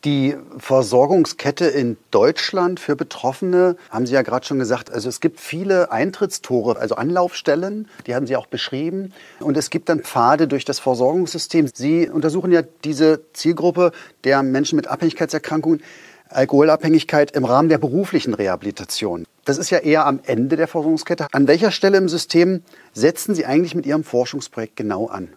Die 0.04 0.36
Versorgungskette 0.58 1.66
in 1.66 1.98
Deutschland 2.12 2.80
für 2.80 2.96
Betroffene, 2.96 3.76
haben 3.90 4.06
Sie 4.06 4.14
ja 4.14 4.22
gerade 4.22 4.46
schon 4.46 4.60
gesagt, 4.60 4.92
also 4.92 5.10
es 5.10 5.20
gibt 5.20 5.40
viele 5.40 5.92
Eintrittstore, 5.92 6.78
also 6.78 6.96
Anlaufstellen, 6.96 7.88
die 8.08 8.16
haben 8.16 8.28
Sie 8.28 8.36
auch 8.36 8.48
beschrieben. 8.48 9.14
Und 9.40 9.58
es 9.58 9.70
gibt 9.70 9.90
dann 9.90 10.02
Pfade 10.02 10.48
durch 10.48 10.66
das 10.66 10.80
Versorgungssystem. 10.80 11.70
Sie 11.74 12.10
untersuchen 12.10 12.52
ja 12.52 12.62
diese 12.84 13.22
Zielgruppe 13.34 13.92
der 14.24 14.44
Menschen 14.44 14.76
mit 14.76 14.88
Abhängigkeitserkrankungen, 14.88 15.82
Alkoholabhängigkeit 16.30 17.32
im 17.32 17.46
Rahmen 17.46 17.70
der 17.70 17.78
beruflichen 17.78 18.34
Rehabilitation. 18.34 19.26
Das 19.46 19.58
ist 19.58 19.70
ja 19.70 19.80
eher 19.80 20.06
am 20.06 20.20
Ende 20.24 20.56
der 20.56 20.68
Versorgungskette. 20.68 21.28
An 21.32 21.48
welcher 21.48 21.72
Stelle 21.72 21.98
im 21.98 22.10
System 22.10 22.64
setzen 22.94 23.36
Sie 23.36 23.46
eigentlich 23.46 23.76
mit 23.76 23.86
Ihrem 23.86 24.04
Forschungsprojekt 24.04 24.76
genau 24.76 25.08
an? 25.08 25.30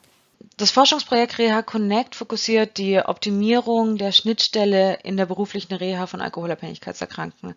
Das 0.58 0.70
Forschungsprojekt 0.70 1.36
Reha 1.36 1.60
Connect 1.60 2.14
fokussiert 2.14 2.78
die 2.78 2.98
Optimierung 2.98 3.98
der 3.98 4.10
Schnittstelle 4.10 5.00
in 5.02 5.18
der 5.18 5.26
beruflichen 5.26 5.74
Reha 5.74 6.06
von 6.06 6.22
Alkoholabhängigkeitserkrankten. 6.22 7.54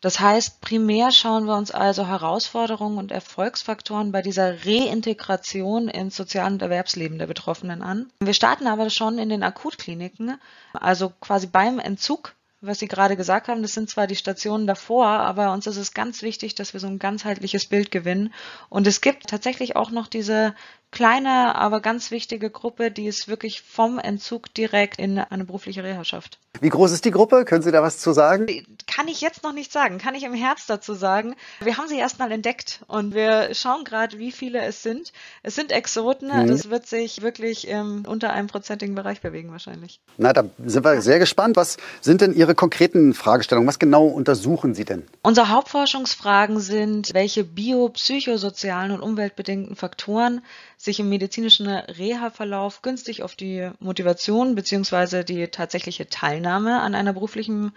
Das 0.00 0.18
heißt, 0.18 0.60
primär 0.60 1.12
schauen 1.12 1.44
wir 1.44 1.56
uns 1.56 1.70
also 1.70 2.08
Herausforderungen 2.08 2.98
und 2.98 3.12
Erfolgsfaktoren 3.12 4.10
bei 4.10 4.20
dieser 4.20 4.66
Reintegration 4.66 5.86
ins 5.88 6.16
Sozial- 6.16 6.50
und 6.52 6.60
Erwerbsleben 6.60 7.18
der 7.18 7.28
Betroffenen 7.28 7.82
an. 7.82 8.10
Wir 8.18 8.34
starten 8.34 8.66
aber 8.66 8.90
schon 8.90 9.20
in 9.20 9.28
den 9.28 9.44
Akutkliniken, 9.44 10.36
also 10.72 11.12
quasi 11.20 11.46
beim 11.46 11.78
Entzug 11.78 12.34
was 12.62 12.78
Sie 12.78 12.88
gerade 12.88 13.16
gesagt 13.16 13.48
haben, 13.48 13.62
das 13.62 13.72
sind 13.72 13.88
zwar 13.88 14.06
die 14.06 14.16
Stationen 14.16 14.66
davor, 14.66 15.06
aber 15.06 15.52
uns 15.52 15.66
ist 15.66 15.78
es 15.78 15.94
ganz 15.94 16.20
wichtig, 16.20 16.54
dass 16.54 16.74
wir 16.74 16.80
so 16.80 16.88
ein 16.88 16.98
ganzheitliches 16.98 17.64
Bild 17.64 17.90
gewinnen. 17.90 18.34
Und 18.68 18.86
es 18.86 19.00
gibt 19.00 19.28
tatsächlich 19.28 19.76
auch 19.76 19.90
noch 19.90 20.08
diese 20.08 20.54
kleine, 20.90 21.54
aber 21.54 21.80
ganz 21.80 22.10
wichtige 22.10 22.50
Gruppe, 22.50 22.90
die 22.90 23.06
es 23.06 23.28
wirklich 23.28 23.62
vom 23.62 23.98
Entzug 23.98 24.52
direkt 24.54 24.98
in 24.98 25.18
eine 25.18 25.44
berufliche 25.44 25.84
Reha 25.84 26.04
schafft. 26.04 26.38
Wie 26.60 26.68
groß 26.68 26.90
ist 26.90 27.04
die 27.04 27.12
Gruppe? 27.12 27.44
Können 27.44 27.62
Sie 27.62 27.70
da 27.70 27.80
was 27.80 27.98
zu 27.98 28.12
sagen? 28.12 28.46
Kann 28.86 29.06
ich 29.06 29.20
jetzt 29.20 29.44
noch 29.44 29.52
nicht 29.52 29.72
sagen, 29.72 29.98
kann 29.98 30.16
ich 30.16 30.24
im 30.24 30.34
Herz 30.34 30.66
dazu 30.66 30.94
sagen. 30.94 31.36
Wir 31.60 31.78
haben 31.78 31.88
sie 31.88 31.96
erstmal 31.96 32.32
entdeckt 32.32 32.80
und 32.88 33.14
wir 33.14 33.54
schauen 33.54 33.84
gerade, 33.84 34.18
wie 34.18 34.32
viele 34.32 34.60
es 34.62 34.82
sind. 34.82 35.12
Es 35.42 35.54
sind 35.54 35.70
Exoten, 35.70 36.28
mhm. 36.28 36.48
das 36.48 36.68
wird 36.68 36.86
sich 36.86 37.22
wirklich 37.22 37.68
im 37.68 38.04
unter 38.04 38.32
einem 38.32 38.48
prozentigen 38.48 38.94
Bereich 38.96 39.20
bewegen 39.20 39.52
wahrscheinlich. 39.52 40.00
Na, 40.18 40.32
da 40.32 40.44
sind 40.66 40.84
wir 40.84 41.00
sehr 41.02 41.20
gespannt. 41.20 41.56
Was 41.56 41.76
sind 42.00 42.20
denn 42.20 42.34
Ihre 42.34 42.54
konkreten 42.54 43.14
Fragestellungen? 43.14 43.68
Was 43.68 43.78
genau 43.78 44.06
untersuchen 44.06 44.74
Sie 44.74 44.84
denn? 44.84 45.06
Unsere 45.22 45.50
Hauptforschungsfragen 45.50 46.58
sind, 46.58 47.14
welche 47.14 47.44
biopsychosozialen 47.44 48.90
und 48.90 49.00
umweltbedingten 49.00 49.76
Faktoren 49.76 50.42
sich 50.80 50.98
im 50.98 51.10
medizinischen 51.10 51.66
Reha-Verlauf 51.66 52.80
günstig 52.80 53.22
auf 53.22 53.36
die 53.36 53.70
Motivation 53.80 54.54
bzw. 54.54 55.24
die 55.24 55.48
tatsächliche 55.48 56.08
Teilnahme 56.08 56.80
an 56.80 56.94
einer 56.94 57.12
beruflichen 57.12 57.72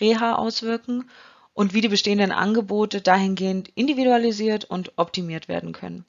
Reha 0.00 0.34
auswirken 0.34 1.08
und 1.54 1.72
wie 1.72 1.82
die 1.82 1.88
bestehenden 1.88 2.32
Angebote 2.32 3.00
dahingehend 3.00 3.70
individualisiert 3.76 4.64
und 4.64 4.92
optimiert 4.96 5.46
werden 5.46 5.70
können. 5.70 6.04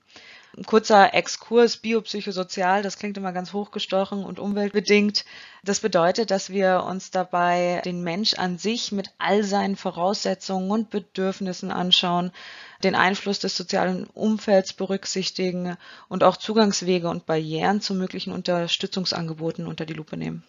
Ein 0.57 0.65
kurzer 0.65 1.13
Exkurs 1.13 1.77
biopsychosozial, 1.77 2.81
das 2.81 2.97
klingt 2.97 3.17
immer 3.17 3.31
ganz 3.31 3.53
hochgestochen 3.53 4.23
und 4.25 4.39
umweltbedingt. 4.39 5.23
Das 5.63 5.79
bedeutet, 5.79 6.31
dass 6.31 6.49
wir 6.49 6.83
uns 6.83 7.11
dabei 7.11 7.81
den 7.85 8.03
Mensch 8.03 8.33
an 8.33 8.57
sich 8.57 8.91
mit 8.91 9.11
all 9.19 9.43
seinen 9.43 9.75
Voraussetzungen 9.75 10.71
und 10.71 10.89
Bedürfnissen 10.89 11.71
anschauen, 11.71 12.31
den 12.83 12.95
Einfluss 12.95 13.39
des 13.39 13.55
sozialen 13.55 14.05
Umfelds 14.07 14.73
berücksichtigen 14.73 15.77
und 16.07 16.23
auch 16.23 16.37
Zugangswege 16.37 17.09
und 17.09 17.27
Barrieren 17.27 17.79
zu 17.79 17.93
möglichen 17.93 18.33
Unterstützungsangeboten 18.33 19.67
unter 19.67 19.85
die 19.85 19.93
Lupe 19.93 20.17
nehmen. 20.17 20.43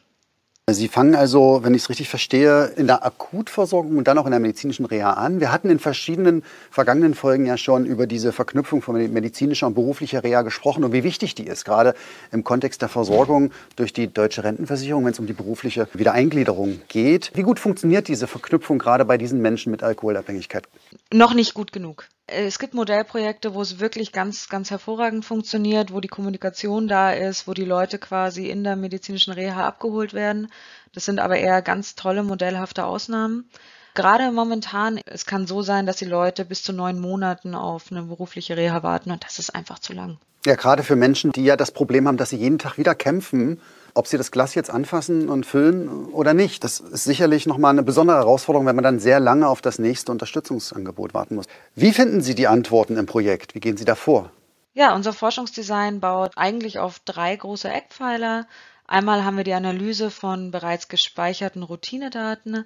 Sie 0.73 0.89
fangen 0.89 1.15
also, 1.15 1.61
wenn 1.63 1.75
ich 1.75 1.83
es 1.83 1.89
richtig 1.89 2.09
verstehe, 2.09 2.67
in 2.77 2.87
der 2.87 3.05
Akutversorgung 3.05 3.97
und 3.97 4.07
dann 4.07 4.19
auch 4.19 4.25
in 4.27 4.31
der 4.31 4.41
medizinischen 4.41 4.85
Reha 4.85 5.15
an. 5.15 5.41
Wir 5.41 5.51
hatten 5.51 5.69
in 5.69 5.79
verschiedenen 5.79 6.45
vergangenen 6.71 7.15
Folgen 7.15 7.47
ja 7.47 7.57
schon 7.57 7.87
über 7.87 8.07
diese 8.07 8.33
Verknüpfung 8.33 8.81
von 8.83 8.95
medizinischer 9.13 9.67
und 9.67 9.75
beruflicher 9.75 10.23
Reha 10.23 10.43
gesprochen 10.43 10.85
und 10.85 10.93
wie 10.93 11.03
wichtig 11.03 11.35
die 11.35 11.47
ist, 11.47 11.65
gerade 11.65 11.95
im 12.31 12.45
Kontext 12.45 12.83
der 12.83 12.89
Versorgung 12.89 13.51
durch 13.77 13.93
die 13.93 14.13
deutsche 14.13 14.45
Rentenversicherung, 14.45 15.05
wenn 15.05 15.13
es 15.13 15.19
um 15.19 15.27
die 15.27 15.33
berufliche 15.33 15.89
Wiedereingliederung 15.93 16.81
geht. 16.89 17.33
Wie 17.35 17.43
gut 17.43 17.59
funktioniert 17.59 18.07
diese 18.09 18.27
Verknüpfung 18.27 18.79
gerade 18.79 19.05
bei 19.05 19.19
diesen 19.19 19.41
Menschen 19.41 19.73
mit 19.73 19.83
Alkoholabhängigkeit? 19.83 20.69
Noch 21.13 21.35
nicht 21.35 21.55
gut 21.55 21.73
genug. 21.73 22.07
Es 22.33 22.61
gibt 22.61 22.75
Modellprojekte, 22.75 23.55
wo 23.55 23.61
es 23.61 23.81
wirklich 23.81 24.13
ganz, 24.13 24.49
ganz 24.49 24.71
hervorragend 24.71 25.25
funktioniert, 25.25 25.93
wo 25.93 25.99
die 26.01 26.09
Kommunikation 26.09 26.87
da 26.87 27.11
ist, 27.13 27.49
wo 27.49 27.55
die 27.55 27.65
Leute 27.65 27.99
quasi 27.99 28.49
in 28.49 28.63
der 28.63 28.77
medizinischen 28.77 29.33
Reha 29.33 29.67
abgeholt 29.67 30.15
werden. 30.15 30.51
Das 30.93 31.05
sind 31.05 31.19
aber 31.19 31.39
eher 31.39 31.61
ganz 31.61 31.97
tolle, 31.97 32.23
modellhafte 32.23 32.85
Ausnahmen. 32.85 33.51
Gerade 33.95 34.31
momentan, 34.31 35.01
es 35.07 35.27
kann 35.27 35.49
so 35.49 35.63
sein, 35.63 35.87
dass 35.87 35.97
die 35.97 36.05
Leute 36.05 36.45
bis 36.45 36.63
zu 36.63 36.73
neun 36.73 37.01
Monaten 37.01 37.57
auf 37.57 37.91
eine 37.91 38.03
berufliche 38.03 38.57
Reha 38.57 38.85
warten 38.85 39.11
und 39.11 39.25
das 39.25 39.41
ist 39.41 39.53
einfach 39.53 39.81
zu 39.81 39.93
lang. 39.93 40.19
Ja, 40.47 40.55
gerade 40.55 40.83
für 40.83 40.97
Menschen, 40.97 41.33
die 41.33 41.45
ja 41.45 41.57
das 41.57 41.71
Problem 41.71 42.09
haben, 42.09 42.17
dass 42.17 42.31
sie 42.31 42.37
jeden 42.37 42.59
Tag 42.59 42.79
wieder 42.79 42.95
kämpfen 42.95 43.61
ob 43.95 44.07
Sie 44.07 44.19
das 44.19 44.31
Glas 44.31 44.55
jetzt 44.55 44.71
anfassen 44.71 45.29
und 45.29 45.47
füllen 45.47 46.07
oder 46.07 46.35
nicht. 46.35 46.65
Das 46.65 46.81
ist 46.81 47.05
sicherlich 47.05 47.47
nochmal 47.47 47.73
eine 47.73 47.83
besondere 47.83 48.19
Herausforderung, 48.19 48.67
wenn 48.67 48.77
man 48.77 48.85
dann 48.85 49.01
sehr 49.01 49.21
lange 49.21 49.49
auf 49.49 49.61
das 49.61 49.79
nächste 49.79 50.13
Unterstützungsangebot 50.13 51.15
warten 51.15 51.37
muss. 51.37 51.47
Wie 51.75 51.93
finden 51.93 52.21
Sie 52.21 52.35
die 52.35 52.47
Antworten 52.47 52.97
im 52.97 53.07
Projekt? 53.07 53.55
Wie 53.55 53.61
gehen 53.61 53.77
Sie 53.77 53.85
da 53.85 53.95
vor? 53.95 54.31
Ja, 54.73 54.95
unser 54.95 55.13
Forschungsdesign 55.13 56.01
baut 56.01 56.33
eigentlich 56.37 56.79
auf 56.79 57.01
drei 57.01 57.35
große 57.35 57.69
Eckpfeiler. 57.69 58.47
Einmal 58.87 59.25
haben 59.25 59.37
wir 59.37 59.45
die 59.45 59.55
Analyse 59.55 60.11
von 60.11 60.51
bereits 60.51 60.89
gespeicherten 60.89 61.63
Routinedaten. 61.63 62.65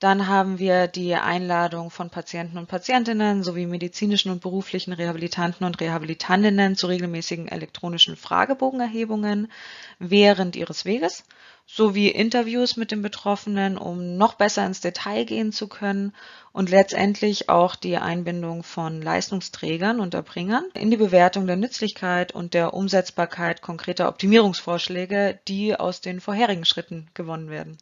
Dann 0.00 0.26
haben 0.26 0.58
wir 0.58 0.88
die 0.88 1.14
Einladung 1.14 1.90
von 1.90 2.10
Patienten 2.10 2.58
und 2.58 2.68
Patientinnen 2.68 3.42
sowie 3.42 3.66
medizinischen 3.66 4.30
und 4.30 4.42
beruflichen 4.42 4.92
Rehabilitanten 4.92 5.64
und 5.64 5.80
Rehabilitantinnen 5.80 6.76
zu 6.76 6.88
regelmäßigen 6.88 7.48
elektronischen 7.48 8.16
Fragebogenerhebungen 8.16 9.50
während 9.98 10.56
ihres 10.56 10.84
Weges 10.84 11.24
sowie 11.66 12.08
Interviews 12.08 12.76
mit 12.76 12.90
den 12.90 13.00
Betroffenen, 13.02 13.78
um 13.78 14.16
noch 14.16 14.34
besser 14.34 14.66
ins 14.66 14.80
Detail 14.80 15.24
gehen 15.24 15.52
zu 15.52 15.68
können 15.68 16.12
und 16.52 16.70
letztendlich 16.70 17.48
auch 17.48 17.74
die 17.74 17.96
Einbindung 17.96 18.62
von 18.62 19.00
Leistungsträgern 19.00 20.00
und 20.00 20.12
Erbringern 20.12 20.64
in 20.74 20.90
die 20.90 20.98
Bewertung 20.98 21.46
der 21.46 21.56
Nützlichkeit 21.56 22.32
und 22.32 22.52
der 22.52 22.74
Umsetzbarkeit 22.74 23.62
konkreter 23.62 24.08
Optimierungsvorschläge, 24.08 25.40
die 25.48 25.74
aus 25.74 26.00
den 26.00 26.20
vorherigen 26.20 26.64
Schritten 26.64 27.08
gewonnen 27.14 27.48
werden. 27.48 27.78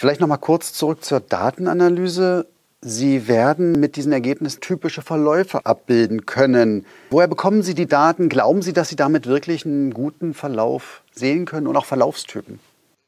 Vielleicht 0.00 0.22
noch 0.22 0.28
mal 0.28 0.38
kurz 0.38 0.72
zurück 0.72 1.04
zur 1.04 1.20
Datenanalyse. 1.20 2.46
Sie 2.80 3.28
werden 3.28 3.72
mit 3.72 3.96
diesen 3.96 4.12
Ergebnissen 4.12 4.62
typische 4.62 5.02
Verläufe 5.02 5.66
abbilden 5.66 6.24
können. 6.24 6.86
Woher 7.10 7.28
bekommen 7.28 7.62
Sie 7.62 7.74
die 7.74 7.84
Daten? 7.84 8.30
Glauben 8.30 8.62
Sie, 8.62 8.72
dass 8.72 8.88
Sie 8.88 8.96
damit 8.96 9.26
wirklich 9.26 9.66
einen 9.66 9.92
guten 9.92 10.32
Verlauf 10.32 11.02
sehen 11.12 11.44
können 11.44 11.66
und 11.66 11.76
auch 11.76 11.84
Verlaufstypen? 11.84 12.60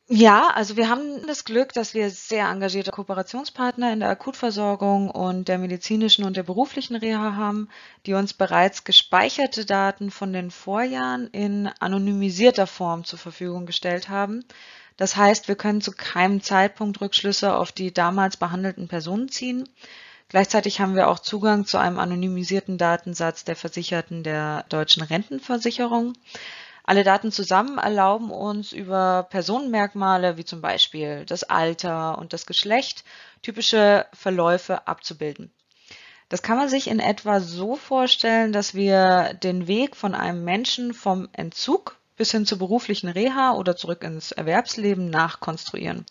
Ja, 0.07 0.51
also 0.55 0.77
wir 0.77 0.91
haben 0.91 1.27
das 1.27 1.47
Glück, 1.47 1.73
dass 1.73 1.95
wir 1.95 2.11
sehr 2.11 2.51
engagierte 2.51 2.91
Kooperationspartner 2.91 3.91
in 3.95 4.01
der 4.01 4.11
Akutversorgung 4.11 5.11
und 5.11 5.49
der 5.49 5.57
medizinischen 5.57 6.27
und 6.27 6.37
der 6.37 6.43
beruflichen 6.43 6.97
Reha 6.97 7.35
haben, 7.35 7.71
die 8.05 8.13
uns 8.13 8.35
bereits 8.35 8.85
gespeicherte 8.85 9.65
Daten 9.65 10.11
von 10.11 10.35
den 10.35 10.51
Vorjahren 10.51 11.29
in 11.29 11.71
anonymisierter 11.81 12.67
Form 12.67 13.05
zur 13.05 13.19
Verfügung 13.19 13.65
gestellt 13.65 14.11
haben. 14.11 14.45
Das 15.03 15.17
heißt, 15.17 15.49
wir 15.49 15.57
können 15.57 15.81
zu 15.81 15.91
keinem 15.91 16.43
Zeitpunkt 16.43 17.01
Rückschlüsse 17.01 17.57
auf 17.57 17.73
die 17.73 17.93
damals 17.93 18.37
behandelten 18.37 18.87
Personen 18.87 19.29
ziehen. 19.29 19.69
Gleichzeitig 20.29 20.81
haben 20.81 20.95
wir 20.95 21.09
auch 21.09 21.19
Zugang 21.19 21.67
zu 21.67 21.77
einem 21.79 21.99
anonymisierten 21.99 22.79
Datensatz 22.79 23.43
der 23.43 23.57
Versicherten 23.57 24.23
der 24.23 24.65
deutschen 24.69 25.03
Rentenversicherung. 25.03 26.13
Alle 26.85 27.03
Daten 27.03 27.33
zusammen 27.33 27.79
erlauben 27.79 28.31
uns 28.31 28.71
über 28.71 29.27
Personenmerkmale 29.29 30.37
wie 30.37 30.45
zum 30.45 30.61
Beispiel 30.61 31.27
das 31.27 31.43
Alter 31.43 32.17
und 32.19 32.33
das 32.33 32.47
Geschlecht 32.47 33.03
typische 33.43 34.07
Verläufe 34.13 34.87
abzubilden. 34.87 35.51
Das 36.29 36.43
kann 36.43 36.59
man 36.59 36.69
sich 36.69 36.87
in 36.87 37.01
etwa 37.01 37.41
so 37.41 37.75
vorstellen, 37.75 38.53
dass 38.53 38.73
wir 38.73 39.35
den 39.35 39.67
Weg 39.67 39.97
von 39.97 40.15
einem 40.15 40.45
Menschen 40.45 40.95
vom 40.95 41.29
Entzug 41.33 41.97
bis 42.23 42.31
hin 42.31 42.47
zur 42.47 42.59
beruflichen 42.59 43.09
Reha 43.09 43.55
oder 43.55 43.75
zurück 43.75 44.05
ins 44.05 44.31
Erwerbsleben 44.31 45.11
nachkonstruieren. 45.11 46.07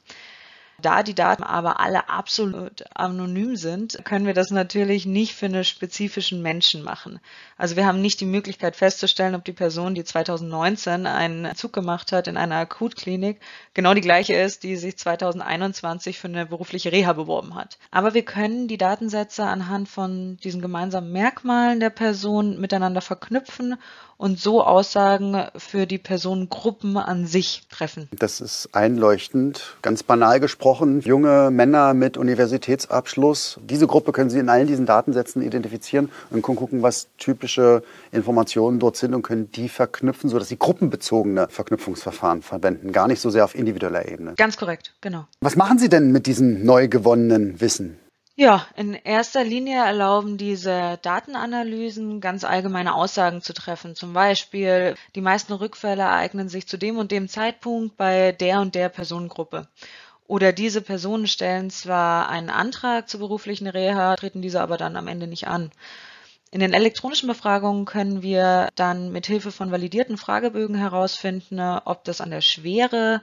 Da 0.81 1.03
die 1.03 1.13
Daten 1.13 1.43
aber 1.43 1.79
alle 1.79 2.09
absolut 2.09 2.83
anonym 2.95 3.55
sind, 3.55 4.03
können 4.03 4.25
wir 4.25 4.33
das 4.33 4.49
natürlich 4.49 5.05
nicht 5.05 5.35
für 5.35 5.45
einen 5.45 5.63
spezifischen 5.63 6.41
Menschen 6.41 6.83
machen. 6.83 7.19
Also 7.55 7.75
wir 7.75 7.85
haben 7.85 8.01
nicht 8.01 8.19
die 8.19 8.25
Möglichkeit 8.25 8.75
festzustellen, 8.75 9.35
ob 9.35 9.45
die 9.45 9.53
Person, 9.53 9.93
die 9.93 10.03
2019 10.03 11.05
einen 11.05 11.55
Zug 11.55 11.71
gemacht 11.71 12.11
hat 12.11 12.27
in 12.27 12.35
einer 12.35 12.55
Akutklinik, 12.55 13.39
genau 13.73 13.93
die 13.93 14.01
gleiche 14.01 14.33
ist, 14.33 14.63
die 14.63 14.75
sich 14.75 14.97
2021 14.97 16.17
für 16.17 16.27
eine 16.27 16.45
berufliche 16.45 16.91
Reha 16.91 17.13
beworben 17.13 17.55
hat. 17.55 17.77
Aber 17.91 18.13
wir 18.13 18.25
können 18.25 18.67
die 18.67 18.77
Datensätze 18.77 19.43
anhand 19.43 19.87
von 19.87 20.37
diesen 20.37 20.61
gemeinsamen 20.61 21.11
Merkmalen 21.11 21.79
der 21.79 21.91
Person 21.91 22.59
miteinander 22.59 23.01
verknüpfen 23.01 23.77
und 24.21 24.39
so 24.39 24.63
Aussagen 24.63 25.47
für 25.57 25.87
die 25.87 25.97
Personengruppen 25.97 26.95
an 26.95 27.25
sich 27.25 27.63
treffen. 27.71 28.07
Das 28.11 28.39
ist 28.39 28.69
einleuchtend. 28.71 29.75
Ganz 29.81 30.03
banal 30.03 30.39
gesprochen, 30.39 31.01
junge 31.01 31.49
Männer 31.49 31.95
mit 31.95 32.17
Universitätsabschluss. 32.17 33.59
Diese 33.63 33.87
Gruppe 33.87 34.11
können 34.11 34.29
Sie 34.29 34.37
in 34.37 34.47
allen 34.47 34.67
diesen 34.67 34.85
Datensätzen 34.85 35.41
identifizieren 35.41 36.11
und 36.29 36.43
können 36.43 36.55
gucken, 36.55 36.83
was 36.83 37.07
typische 37.17 37.81
Informationen 38.11 38.79
dort 38.79 38.95
sind 38.95 39.15
und 39.15 39.23
können 39.23 39.51
die 39.51 39.69
verknüpfen, 39.69 40.29
sodass 40.29 40.49
Sie 40.49 40.57
gruppenbezogene 40.59 41.47
Verknüpfungsverfahren 41.49 42.43
verwenden, 42.43 42.91
gar 42.91 43.07
nicht 43.07 43.21
so 43.21 43.31
sehr 43.31 43.43
auf 43.43 43.55
individueller 43.55 44.07
Ebene. 44.07 44.35
Ganz 44.37 44.55
korrekt, 44.55 44.93
genau. 45.01 45.25
Was 45.41 45.55
machen 45.55 45.79
Sie 45.79 45.89
denn 45.89 46.11
mit 46.11 46.27
diesem 46.27 46.63
neu 46.63 46.87
gewonnenen 46.87 47.59
Wissen? 47.59 47.97
Ja, 48.35 48.65
in 48.75 48.93
erster 48.93 49.43
Linie 49.43 49.83
erlauben 49.83 50.37
diese 50.37 50.97
Datenanalysen 51.01 52.21
ganz 52.21 52.43
allgemeine 52.43 52.95
Aussagen 52.95 53.41
zu 53.41 53.53
treffen. 53.53 53.95
Zum 53.95 54.13
Beispiel, 54.13 54.95
die 55.15 55.21
meisten 55.21 55.53
Rückfälle 55.53 56.01
ereignen 56.03 56.49
sich 56.49 56.67
zu 56.67 56.77
dem 56.77 56.97
und 56.97 57.11
dem 57.11 57.27
Zeitpunkt 57.27 57.97
bei 57.97 58.31
der 58.31 58.61
und 58.61 58.73
der 58.75 58.89
Personengruppe. 58.89 59.67
Oder 60.27 60.53
diese 60.53 60.81
Personen 60.81 61.27
stellen 61.27 61.69
zwar 61.69 62.29
einen 62.29 62.49
Antrag 62.49 63.09
zur 63.09 63.19
beruflichen 63.19 63.67
Reha, 63.67 64.15
treten 64.15 64.41
diese 64.41 64.61
aber 64.61 64.77
dann 64.77 64.95
am 64.95 65.07
Ende 65.07 65.27
nicht 65.27 65.47
an. 65.47 65.71
In 66.51 66.59
den 66.61 66.73
elektronischen 66.73 67.27
Befragungen 67.27 67.85
können 67.85 68.21
wir 68.21 68.69
dann 68.75 69.11
mit 69.11 69.25
Hilfe 69.25 69.51
von 69.51 69.71
validierten 69.71 70.17
Fragebögen 70.17 70.75
herausfinden, 70.75 71.59
ob 71.59 72.03
das 72.05 72.21
an 72.21 72.31
der 72.31 72.41
Schwere 72.41 73.21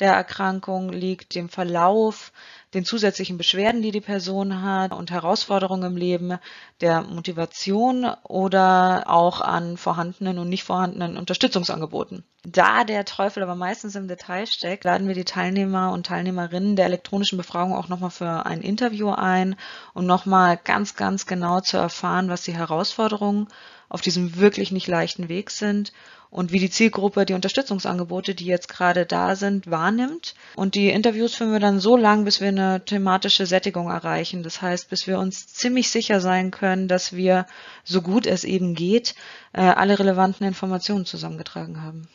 der 0.00 0.12
Erkrankung 0.12 0.90
liegt, 0.90 1.34
dem 1.34 1.48
Verlauf, 1.48 2.32
den 2.74 2.84
zusätzlichen 2.84 3.36
Beschwerden, 3.36 3.82
die 3.82 3.90
die 3.90 4.00
Person 4.00 4.62
hat 4.62 4.92
und 4.92 5.10
Herausforderungen 5.10 5.92
im 5.92 5.96
Leben, 5.96 6.38
der 6.80 7.02
Motivation 7.02 8.06
oder 8.24 9.04
auch 9.06 9.40
an 9.40 9.76
vorhandenen 9.76 10.38
und 10.38 10.48
nicht 10.48 10.64
vorhandenen 10.64 11.16
Unterstützungsangeboten. 11.16 12.24
Da 12.44 12.84
der 12.84 13.04
Teufel 13.04 13.42
aber 13.42 13.54
meistens 13.54 13.96
im 13.96 14.08
Detail 14.08 14.46
steckt, 14.46 14.84
laden 14.84 15.08
wir 15.08 15.14
die 15.14 15.24
Teilnehmer 15.24 15.92
und 15.92 16.06
Teilnehmerinnen 16.06 16.76
der 16.76 16.86
elektronischen 16.86 17.36
Befragung 17.36 17.74
auch 17.74 17.88
nochmal 17.88 18.10
für 18.10 18.46
ein 18.46 18.62
Interview 18.62 19.10
ein, 19.10 19.56
um 19.92 20.06
nochmal 20.06 20.56
ganz, 20.56 20.96
ganz 20.96 21.26
genau 21.26 21.60
zu 21.60 21.76
erfahren, 21.76 22.30
was 22.30 22.42
die 22.42 22.56
Herausforderungen 22.56 23.48
auf 23.90 24.00
diesem 24.00 24.36
wirklich 24.36 24.72
nicht 24.72 24.86
leichten 24.86 25.28
Weg 25.28 25.50
sind 25.50 25.92
und 26.30 26.52
wie 26.52 26.60
die 26.60 26.70
Zielgruppe 26.70 27.26
die 27.26 27.34
Unterstützungsangebote, 27.34 28.34
die 28.36 28.46
jetzt 28.46 28.68
gerade 28.68 29.04
da 29.04 29.34
sind, 29.34 29.68
wahrnimmt. 29.68 30.36
Und 30.54 30.76
die 30.76 30.88
Interviews 30.88 31.34
führen 31.34 31.52
wir 31.52 31.58
dann 31.58 31.80
so 31.80 31.96
lang, 31.96 32.24
bis 32.24 32.40
wir 32.40 32.48
eine 32.48 32.84
thematische 32.84 33.46
Sättigung 33.46 33.90
erreichen. 33.90 34.44
Das 34.44 34.62
heißt, 34.62 34.88
bis 34.88 35.08
wir 35.08 35.18
uns 35.18 35.48
ziemlich 35.48 35.90
sicher 35.90 36.20
sein 36.20 36.52
können, 36.52 36.86
dass 36.86 37.12
wir, 37.12 37.46
so 37.82 38.00
gut 38.00 38.26
es 38.26 38.44
eben 38.44 38.74
geht, 38.74 39.16
äh, 39.52 39.60
alle 39.60 39.98
relevanten 39.98 40.46
Informationen 40.46 41.04
zusammengetragen 41.04 41.82
haben. 41.82 42.08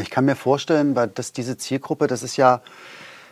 Ich 0.00 0.10
kann 0.10 0.24
mir 0.24 0.36
vorstellen, 0.36 0.94
dass 1.14 1.32
diese 1.32 1.58
Zielgruppe, 1.58 2.06
das 2.06 2.22
ist 2.22 2.36
ja 2.36 2.62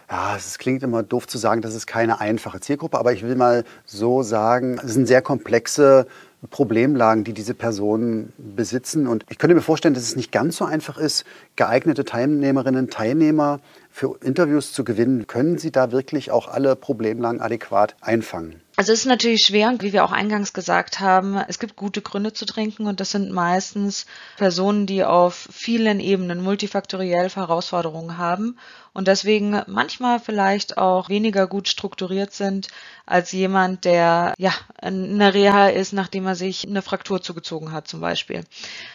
ja, 0.09 0.37
es 0.37 0.59
klingt 0.59 0.85
immer 0.85 1.03
doof 1.03 1.27
zu 1.27 1.37
sagen, 1.37 1.63
das 1.63 1.75
ist 1.75 1.87
keine 1.87 2.21
einfache 2.21 2.61
Zielgruppe, 2.61 2.99
aber 2.99 3.13
ich 3.13 3.23
will 3.23 3.35
mal 3.35 3.65
so 3.85 4.23
sagen, 4.23 4.79
es 4.85 4.93
sind 4.93 5.07
sehr 5.07 5.21
komplexe 5.21 6.07
Problemlagen, 6.51 7.25
die 7.25 7.33
diese 7.33 7.55
Personen 7.55 8.33
besitzen. 8.39 9.07
Und 9.07 9.25
ich 9.29 9.39
könnte 9.39 9.55
mir 9.55 9.63
vorstellen, 9.63 9.95
dass 9.95 10.05
es 10.05 10.17
nicht 10.17 10.33
ganz 10.33 10.57
so 10.57 10.65
einfach 10.65 10.99
ist, 10.99 11.25
geeignete 11.57 12.05
Teilnehmerinnen 12.05 12.91
Teilnehmer 12.91 13.61
für 13.91 14.19
Interviews 14.23 14.73
zu 14.73 14.85
gewinnen. 14.85 15.27
Können 15.27 15.59
Sie 15.59 15.73
da 15.73 15.91
wirklich 15.91 16.31
auch 16.31 16.49
alle 16.49 16.77
Problemlagen 16.77 17.41
adäquat 17.41 17.97
einfangen? 18.01 18.61
Also 18.77 18.93
es 18.93 19.01
ist 19.01 19.07
natürlich 19.07 19.47
schwer, 19.47 19.75
wie 19.81 19.95
wir 19.95 20.05
auch 20.05 20.13
eingangs 20.13 20.53
gesagt 20.53 21.01
haben, 21.01 21.39
es 21.49 21.59
gibt 21.59 21.77
gute 21.77 22.03
Gründe 22.03 22.35
zu 22.35 22.45
trinken 22.45 22.87
und 22.87 23.01
das 23.01 23.11
sind 23.11 23.33
meistens 23.33 24.05
Personen, 24.37 24.85
die 24.85 25.03
auf 25.03 25.49
vielen 25.51 25.99
Ebenen 25.99 26.43
multifaktoriell 26.43 27.31
Herausforderungen 27.31 28.19
haben 28.19 28.59
und 28.97 29.09
deswegen 29.09 29.61
manchmal 29.67 30.21
vielleicht 30.21 30.79
auch 30.79 31.11
weniger 31.11 31.47
gut 31.47 31.69
strukturiert 31.69 32.33
sind 32.33 32.69
als 33.05 33.31
jemand, 33.31 33.85
der 33.85 34.33
ja 34.39 34.53
in 34.81 35.21
einer 35.21 35.35
Reha 35.35 35.69
ist, 35.69 35.93
nachdem 35.93 36.27
er 36.27 36.35
sich 36.35 36.67
eine 36.67 36.81
Fraktur 36.81 37.21
zugezogen 37.21 37.73
hat 37.73 37.87
zum 37.87 38.01
Beispiel. 38.01 38.45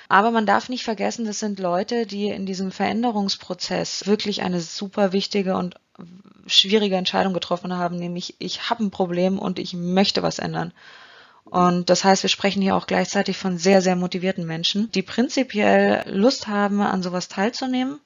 Aber 0.09 0.31
man 0.31 0.47
darf 0.47 0.69
nicht 0.69 0.83
vergessen, 0.83 1.25
das 1.25 1.37
sind 1.37 1.59
Leute, 1.59 2.07
die 2.07 2.29
in 2.29 2.47
diesem 2.47 2.71
Veränderungsprozess 2.71 4.07
wirklich 4.07 4.41
eine 4.41 4.59
super 4.59 5.13
wichtige 5.13 5.55
und 5.55 5.75
schwierige 6.47 6.95
Entscheidung 6.95 7.35
getroffen 7.35 7.77
haben, 7.77 7.97
nämlich 7.97 8.33
ich 8.39 8.71
habe 8.71 8.83
ein 8.83 8.89
Problem 8.89 9.37
und 9.37 9.59
ich 9.59 9.75
möchte 9.75 10.23
was 10.23 10.39
ändern. 10.39 10.73
Und 11.45 11.91
das 11.91 12.03
heißt, 12.03 12.23
wir 12.23 12.29
sprechen 12.31 12.63
hier 12.63 12.75
auch 12.75 12.87
gleichzeitig 12.87 13.37
von 13.37 13.59
sehr, 13.59 13.83
sehr 13.83 13.95
motivierten 13.95 14.47
Menschen, 14.47 14.91
die 14.93 15.03
prinzipiell 15.03 16.01
Lust 16.07 16.47
haben, 16.47 16.81
an 16.81 17.03
sowas 17.03 17.27
teilzunehmen. 17.27 17.99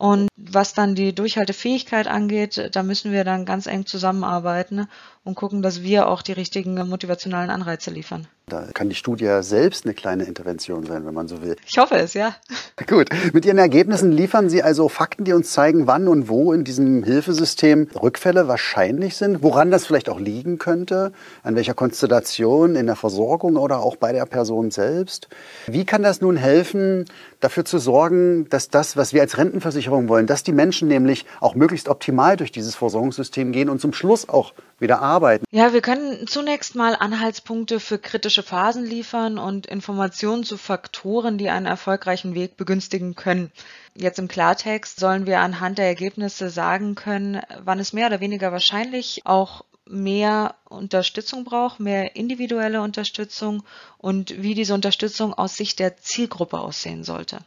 Und 0.00 0.30
was 0.34 0.72
dann 0.72 0.94
die 0.94 1.14
Durchhaltefähigkeit 1.14 2.06
angeht, 2.06 2.70
da 2.72 2.82
müssen 2.82 3.12
wir 3.12 3.22
dann 3.22 3.44
ganz 3.44 3.66
eng 3.66 3.84
zusammenarbeiten 3.84 4.88
und 5.24 5.34
gucken, 5.34 5.60
dass 5.60 5.82
wir 5.82 6.08
auch 6.08 6.22
die 6.22 6.32
richtigen 6.32 6.72
motivationalen 6.88 7.50
Anreize 7.50 7.90
liefern. 7.90 8.26
Da 8.50 8.66
kann 8.74 8.88
die 8.88 8.94
Studie 8.94 9.38
selbst 9.40 9.84
eine 9.84 9.94
kleine 9.94 10.24
Intervention 10.24 10.84
sein, 10.84 11.06
wenn 11.06 11.14
man 11.14 11.28
so 11.28 11.40
will. 11.40 11.56
Ich 11.66 11.78
hoffe 11.78 11.94
es, 11.94 12.14
ja. 12.14 12.34
Gut. 12.86 13.08
Mit 13.32 13.46
Ihren 13.46 13.58
Ergebnissen 13.58 14.12
liefern 14.12 14.50
Sie 14.50 14.62
also 14.62 14.88
Fakten, 14.88 15.24
die 15.24 15.32
uns 15.32 15.52
zeigen, 15.52 15.86
wann 15.86 16.08
und 16.08 16.28
wo 16.28 16.52
in 16.52 16.64
diesem 16.64 17.04
Hilfesystem 17.04 17.88
Rückfälle 18.00 18.48
wahrscheinlich 18.48 19.16
sind, 19.16 19.42
woran 19.42 19.70
das 19.70 19.86
vielleicht 19.86 20.08
auch 20.08 20.18
liegen 20.18 20.58
könnte, 20.58 21.12
an 21.42 21.54
welcher 21.54 21.74
Konstellation 21.74 22.74
in 22.74 22.86
der 22.86 22.96
Versorgung 22.96 23.56
oder 23.56 23.80
auch 23.80 23.96
bei 23.96 24.12
der 24.12 24.26
Person 24.26 24.70
selbst. 24.70 25.28
Wie 25.66 25.84
kann 25.84 26.02
das 26.02 26.20
nun 26.20 26.36
helfen, 26.36 27.04
dafür 27.40 27.64
zu 27.64 27.78
sorgen, 27.78 28.48
dass 28.48 28.68
das, 28.68 28.96
was 28.96 29.12
wir 29.12 29.22
als 29.22 29.38
Rentenversicherung 29.38 30.08
wollen, 30.08 30.26
dass 30.26 30.42
die 30.42 30.52
Menschen 30.52 30.88
nämlich 30.88 31.24
auch 31.40 31.54
möglichst 31.54 31.88
optimal 31.88 32.36
durch 32.36 32.52
dieses 32.52 32.74
Versorgungssystem 32.74 33.52
gehen 33.52 33.68
und 33.68 33.80
zum 33.80 33.92
Schluss 33.92 34.28
auch 34.28 34.52
wieder 34.80 35.00
arbeiten. 35.00 35.44
Ja, 35.50 35.72
wir 35.72 35.80
können 35.80 36.26
zunächst 36.26 36.74
mal 36.74 36.94
Anhaltspunkte 36.94 37.80
für 37.80 37.98
kritische 37.98 38.42
Phasen 38.42 38.84
liefern 38.84 39.38
und 39.38 39.66
Informationen 39.66 40.44
zu 40.44 40.56
Faktoren, 40.56 41.38
die 41.38 41.50
einen 41.50 41.66
erfolgreichen 41.66 42.34
Weg 42.34 42.56
begünstigen 42.56 43.14
können. 43.14 43.52
Jetzt 43.94 44.18
im 44.18 44.28
Klartext 44.28 45.00
sollen 45.00 45.26
wir 45.26 45.40
anhand 45.40 45.78
der 45.78 45.86
Ergebnisse 45.86 46.50
sagen 46.50 46.94
können, 46.94 47.40
wann 47.62 47.78
es 47.78 47.92
mehr 47.92 48.06
oder 48.06 48.20
weniger 48.20 48.52
wahrscheinlich 48.52 49.22
auch 49.24 49.64
mehr 49.90 50.54
Unterstützung 50.68 51.44
braucht, 51.44 51.80
mehr 51.80 52.16
individuelle 52.16 52.80
Unterstützung 52.80 53.62
und 53.98 54.40
wie 54.40 54.54
diese 54.54 54.74
Unterstützung 54.74 55.34
aus 55.34 55.56
Sicht 55.56 55.78
der 55.80 55.96
Zielgruppe 55.96 56.58
aussehen 56.58 57.04
sollte. 57.04 57.38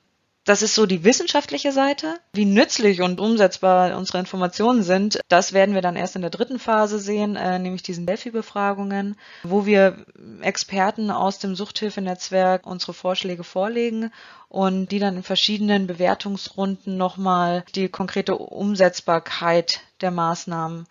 Das 0.45 0.61
ist 0.61 0.75
so 0.75 0.85
die 0.85 1.05
wissenschaftliche 1.05 1.71
Seite. 1.71 2.15
Wie 2.33 2.45
nützlich 2.45 3.01
und 3.01 3.21
umsetzbar 3.21 3.95
unsere 3.95 4.19
Informationen 4.19 4.83
sind, 4.83 5.21
das 5.29 5.53
werden 5.53 5.73
wir 5.73 5.81
dann 5.81 5.95
erst 5.95 6.17
in 6.17 6.21
der 6.21 6.31
dritten 6.31 6.59
Phase 6.59 6.99
sehen, 6.99 7.37
äh, 7.37 7.59
nämlich 7.59 7.81
diesen 7.81 8.05
Delphi-Befragungen, 8.05 9.15
wo 9.43 9.65
wir 9.65 10.05
Experten 10.41 11.11
aus 11.11 11.39
dem 11.39 11.55
Suchthilfenetzwerk 11.55 12.67
unsere 12.67 12.93
Vorschläge 12.93 13.45
vorlegen 13.45 14.11
und 14.49 14.87
die 14.87 14.99
dann 14.99 15.15
in 15.15 15.23
verschiedenen 15.23 15.87
Bewertungsrunden 15.87 16.97
nochmal 16.97 17.63
die 17.75 17.87
konkrete 17.87 18.35
Umsetzbarkeit 18.35 19.79
der 20.01 20.11
Maßnahmen 20.11 20.87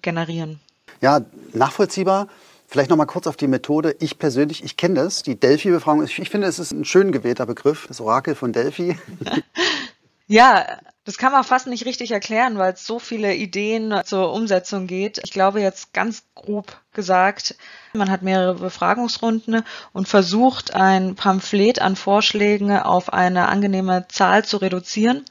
generieren. 0.00 0.60
Ja, 1.00 1.22
nachvollziehbar. 1.52 2.28
Vielleicht 2.70 2.88
noch 2.88 2.96
mal 2.96 3.04
kurz 3.04 3.26
auf 3.26 3.36
die 3.36 3.48
Methode. 3.48 3.96
Ich 3.98 4.16
persönlich, 4.16 4.62
ich 4.62 4.76
kenne 4.76 4.94
das, 4.94 5.24
die 5.24 5.34
Delphi-Befragung. 5.34 6.04
Ich 6.04 6.30
finde, 6.30 6.46
es 6.46 6.60
ist 6.60 6.70
ein 6.70 6.84
schön 6.84 7.10
gewählter 7.10 7.44
Begriff, 7.44 7.88
das 7.88 8.00
Orakel 8.00 8.36
von 8.36 8.52
Delphi. 8.52 8.96
ja, 10.28 10.78
das 11.02 11.18
kann 11.18 11.32
man 11.32 11.42
fast 11.42 11.66
nicht 11.66 11.84
richtig 11.84 12.12
erklären, 12.12 12.58
weil 12.58 12.74
es 12.74 12.86
so 12.86 13.00
viele 13.00 13.34
Ideen 13.34 13.92
zur 14.04 14.32
Umsetzung 14.32 14.86
geht. 14.86 15.20
Ich 15.24 15.32
glaube 15.32 15.60
jetzt 15.60 15.92
ganz 15.92 16.22
grob 16.36 16.80
gesagt, 16.92 17.56
man 17.92 18.08
hat 18.08 18.22
mehrere 18.22 18.54
Befragungsrunden 18.54 19.64
und 19.92 20.06
versucht, 20.06 20.72
ein 20.72 21.16
Pamphlet 21.16 21.80
an 21.80 21.96
Vorschlägen 21.96 22.70
auf 22.70 23.12
eine 23.12 23.48
angenehme 23.48 24.06
Zahl 24.06 24.44
zu 24.44 24.58
reduzieren 24.58 25.24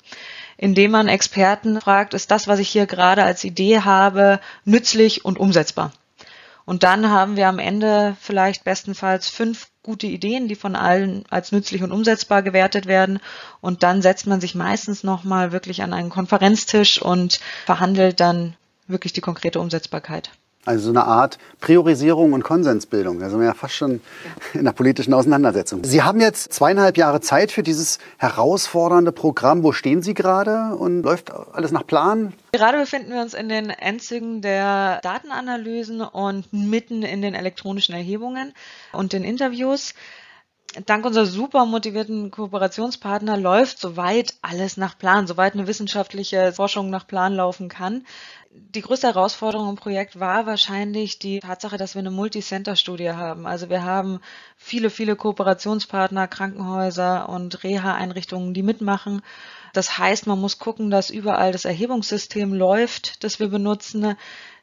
indem 0.62 0.92
man 0.92 1.08
Experten 1.08 1.80
fragt, 1.80 2.14
ist 2.14 2.32
das, 2.32 2.50
was 2.50 2.60
ich 2.60 2.68
hier 2.68 2.86
gerade 2.86 3.24
als 3.24 3.46
Idee 3.46 3.80
habe, 3.80 4.42
nützlich 4.66 5.24
und 5.24 5.40
umsetzbar? 5.40 5.94
Und 6.70 6.84
dann 6.84 7.10
haben 7.10 7.36
wir 7.36 7.48
am 7.48 7.58
Ende 7.58 8.16
vielleicht 8.22 8.64
bestenfalls 8.64 9.28
fünf 9.28 9.70
gute 9.82 10.06
Ideen, 10.06 10.48
die 10.48 10.54
von 10.54 10.76
allen 10.76 11.24
als 11.28 11.52
nützlich 11.52 11.82
und 11.82 11.92
umsetzbar 11.92 12.44
gewertet 12.44 12.86
werden. 12.86 13.18
Und 13.60 13.82
dann 13.82 14.04
setzt 14.04 14.28
man 14.28 14.40
sich 14.40 14.54
meistens 14.54 15.04
nochmal 15.04 15.52
wirklich 15.52 15.82
an 15.82 15.94
einen 15.94 16.12
Konferenztisch 16.12 17.02
und 17.02 17.40
verhandelt 17.66 18.20
dann 18.20 18.56
wirklich 18.86 19.14
die 19.14 19.22
konkrete 19.22 19.60
Umsetzbarkeit. 19.60 20.30
Also 20.66 20.86
so 20.86 20.90
eine 20.90 21.06
Art 21.06 21.38
Priorisierung 21.62 22.34
und 22.34 22.44
Konsensbildung. 22.44 23.20
Da 23.20 23.30
sind 23.30 23.40
wir 23.40 23.48
ja 23.48 23.54
fast 23.54 23.76
schon 23.76 24.02
in 24.54 24.66
der 24.66 24.74
politischen 24.74 25.14
Auseinandersetzung. 25.14 25.84
Sie 25.86 26.04
haben 26.04 26.20
jetzt 26.20 26.52
zweieinhalb 26.54 26.98
Jahre 26.98 27.22
Zeit 27.22 27.52
für 27.52 27.64
dieses 27.64 27.98
herausfordernde 28.18 29.14
Programm. 29.14 29.64
Wo 29.64 29.72
stehen 29.72 30.02
Sie 30.02 30.14
gerade 30.14 30.76
und 30.76 31.04
läuft 31.04 31.32
alles 31.32 31.72
nach 31.72 31.88
Plan? 31.88 32.34
Gerade 32.52 32.78
befinden 32.78 33.14
wir 33.14 33.22
uns 33.22 33.34
in 33.34 33.48
den 33.48 33.70
Endzügen 33.70 34.42
der 34.42 35.00
Datenanalysen 35.02 36.02
und 36.02 36.52
mitten 36.52 37.04
in 37.04 37.22
den 37.22 37.36
elektronischen 37.36 37.96
Erhebungen 37.96 38.54
und 38.92 39.14
den 39.14 39.24
Interviews 39.24 39.94
dank 40.86 41.06
unserer 41.06 41.26
super 41.26 41.66
motivierten 41.66 42.32
Kooperationspartner 42.32 43.38
läuft 43.38 43.80
soweit 43.80 44.36
alles 44.42 44.78
nach 44.78 44.98
Plan, 44.98 45.26
soweit 45.26 45.54
eine 45.54 45.68
wissenschaftliche 45.68 46.54
Forschung 46.54 46.90
nach 46.90 47.08
Plan 47.08 47.34
laufen 47.34 47.70
kann 47.70 48.06
die 48.52 48.82
größte 48.82 49.08
Herausforderung 49.08 49.70
im 49.70 49.76
Projekt 49.76 50.20
war 50.20 50.46
wahrscheinlich 50.46 51.20
die 51.20 51.40
Tatsache, 51.40 51.78
dass 51.78 51.94
wir 51.94 52.00
eine 52.00 52.12
Multicenter-Studie 52.12 53.12
haben. 53.12 53.46
Also 53.46 53.70
wir 53.70 53.84
haben 53.84 54.20
viele, 54.58 54.90
viele 54.90 55.16
Kooperationspartner, 55.16 56.28
Krankenhäuser 56.28 57.30
und 57.30 57.64
Reha-Einrichtungen, 57.64 58.54
die 58.54 58.64
mitmachen. 58.64 59.22
Das 59.74 60.00
heißt, 60.00 60.26
man 60.26 60.40
muss 60.40 60.58
gucken, 60.58 60.90
dass 60.90 61.12
überall 61.12 61.52
das 61.52 61.66
Erhebungssystem 61.66 62.54
läuft, 62.54 63.24
das 63.24 63.40
wir 63.40 63.50
benutzen, 63.50 64.16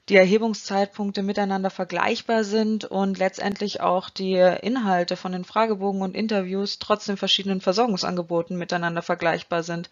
die 0.09 0.17
Erhebungszeitpunkte 0.17 1.23
miteinander 1.23 1.71
vergleichbar 1.71 2.45
sind 2.45 2.85
und 2.85 3.19
letztendlich 3.19 3.81
auch 3.81 4.09
die 4.09 4.35
Inhalte 4.35 5.17
von 5.17 5.33
den 5.33 5.45
Fragebogen 5.45 6.03
und 6.03 6.15
Interviews 6.15 6.79
trotz 6.79 7.07
den 7.07 7.17
verschiedenen 7.17 7.61
Versorgungsangeboten 7.61 8.57
miteinander 8.57 9.03
vergleichbar 9.03 9.63
sind. 9.65 9.91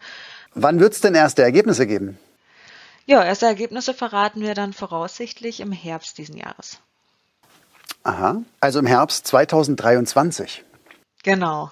Wann 0.53 0.79
wird 0.79 0.93
es 0.93 1.01
denn 1.01 1.15
erste 1.15 1.43
Ergebnisse 1.43 1.85
geben? 1.85 2.17
Ja, 3.07 3.23
erste 3.23 3.45
Ergebnisse 3.45 3.93
verraten 3.93 4.41
wir 4.41 4.55
dann 4.55 4.73
voraussichtlich 4.73 5.59
im 5.59 5.71
Herbst 5.71 6.17
diesen 6.17 6.37
Jahres. 6.37 6.79
Aha, 8.03 8.41
also 8.59 8.79
im 8.79 8.85
Herbst 8.85 9.27
2023. 9.27 10.63
Genau 11.25 11.71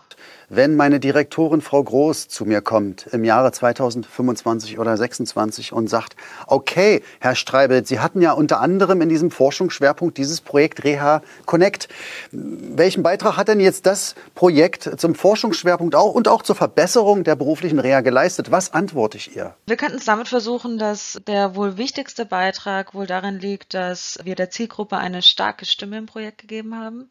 wenn 0.56 0.76
meine 0.76 1.00
Direktorin 1.00 1.62
Frau 1.62 1.84
Groß 1.84 2.28
zu 2.28 2.46
mir 2.46 2.62
kommt 2.62 3.08
im 3.08 3.24
Jahre 3.24 3.52
2025 3.52 4.78
oder 4.78 4.96
2026 4.96 5.74
und 5.74 5.90
sagt, 5.90 6.16
okay, 6.48 7.04
Herr 7.20 7.36
Streibelt, 7.36 7.88
Sie 7.88 8.00
hatten 8.00 8.22
ja 8.22 8.34
unter 8.34 8.60
anderem 8.60 9.02
in 9.02 9.10
diesem 9.10 9.32
Forschungsschwerpunkt 9.32 10.18
dieses 10.18 10.42
Projekt 10.42 10.84
Reha 10.84 11.22
Connect. 11.46 11.88
Welchen 12.32 13.04
Beitrag 13.04 13.38
hat 13.38 13.48
denn 13.48 13.60
jetzt 13.60 13.86
das 13.86 14.16
Projekt 14.36 15.00
zum 15.00 15.16
Forschungsschwerpunkt 15.16 15.96
auch 15.96 16.14
und 16.14 16.28
auch 16.28 16.42
zur 16.42 16.56
Verbesserung 16.56 17.24
der 17.24 17.36
beruflichen 17.36 17.80
Reha 17.80 18.02
geleistet? 18.02 18.52
Was 18.52 18.74
antworte 18.74 19.18
ich 19.18 19.36
ihr? 19.36 19.56
Wir 19.66 19.78
könnten 19.78 19.98
es 19.98 20.06
damit 20.06 20.28
versuchen, 20.28 20.78
dass 20.78 21.20
der 21.28 21.56
wohl 21.56 21.78
wichtigste 21.78 22.26
Beitrag 22.26 22.94
wohl 22.94 23.08
darin 23.08 23.40
liegt, 23.40 23.74
dass 23.74 24.20
wir 24.24 24.36
der 24.36 24.50
Zielgruppe 24.50 24.98
eine 24.98 25.22
starke 25.22 25.66
Stimme 25.66 25.98
im 25.98 26.06
Projekt 26.06 26.40
gegeben 26.40 26.78
haben. 26.78 27.10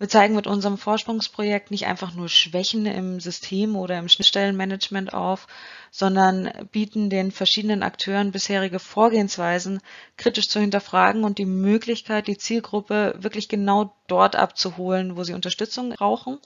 Wir 0.00 0.08
zeigen 0.08 0.34
mit 0.34 0.48
unserem 0.48 0.76
Vorsprungsprojekt 0.76 1.70
nicht 1.70 1.86
einfach 1.86 2.14
nur 2.14 2.28
Schwächen 2.28 2.84
im 2.84 3.20
System 3.20 3.76
oder 3.76 3.96
im 3.96 4.08
Schnittstellenmanagement 4.08 5.14
auf, 5.14 5.46
sondern 5.92 6.50
bieten 6.72 7.10
den 7.10 7.30
verschiedenen 7.30 7.84
Akteuren 7.84 8.32
bisherige 8.32 8.80
Vorgehensweisen 8.80 9.80
kritisch 10.16 10.48
zu 10.48 10.58
hinterfragen 10.58 11.22
und 11.22 11.38
die 11.38 11.46
Möglichkeit, 11.46 12.26
die 12.26 12.36
Zielgruppe 12.36 13.14
wirklich 13.18 13.48
genau 13.48 13.94
dort 14.08 14.34
abzuholen, 14.34 15.16
wo 15.16 15.22
sie 15.22 15.32
Unterstützung 15.32 15.90
brauchen. 15.90 16.38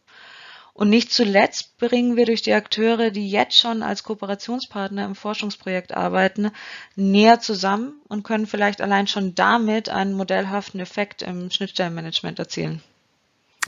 Und 0.75 0.91
nicht 0.91 1.11
zuletzt 1.11 1.79
bringen 1.79 2.17
wir 2.17 2.27
durch 2.27 2.43
die 2.43 2.53
Akteure, 2.53 3.11
die 3.11 3.31
jetzt 3.31 3.57
schon 3.57 3.83
als 3.83 4.05
Kooperationspartner 4.05 5.07
im 5.07 5.15
Forschungsprojekt 5.15 5.97
arbeiten, 5.97 6.51
näher 6.97 7.41
zusammen 7.41 8.01
und 8.09 8.25
können 8.25 8.47
vielleicht 8.47 8.83
allein 8.83 9.07
schon 9.07 9.35
damit 9.35 9.89
einen 9.89 10.13
modellhaften 10.13 10.81
Effekt 10.81 11.23
im 11.23 11.51
Schnittstellenmanagement 11.51 12.39
erzielen. 12.39 12.83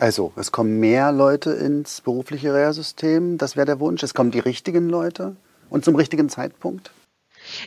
Also, 0.01 0.33
es 0.37 0.51
kommen 0.51 0.81
mehr 0.81 1.13
Leute 1.13 1.51
ins 1.51 2.01
berufliche 2.01 2.55
Reha-System, 2.55 3.37
das 3.37 3.55
wäre 3.57 3.67
der 3.67 3.81
Wunsch. 3.81 4.03
Es 4.03 4.15
kommen 4.15 4.31
die 4.31 4.39
richtigen 4.39 4.89
Leute 4.89 5.37
und 5.69 5.85
zum 5.85 5.95
richtigen 5.95 6.31
Zeitpunkt. 6.31 6.91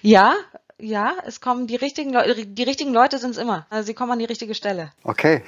Ja, 0.02 0.34
ja, 0.80 1.14
es 1.26 1.40
kommen 1.40 1.68
die 1.68 1.76
richtigen 1.76 2.12
Leute, 2.12 2.46
die 2.46 2.64
richtigen 2.64 2.94
Leute 2.94 3.18
sind 3.18 3.32
es 3.32 3.38
immer. 3.38 3.66
Also 3.70 3.88
sie 3.88 3.94
kommen 3.94 4.12
an 4.12 4.20
die 4.20 4.26
richtige 4.26 4.56
Stelle. 4.56 4.92
Okay, 5.04 5.42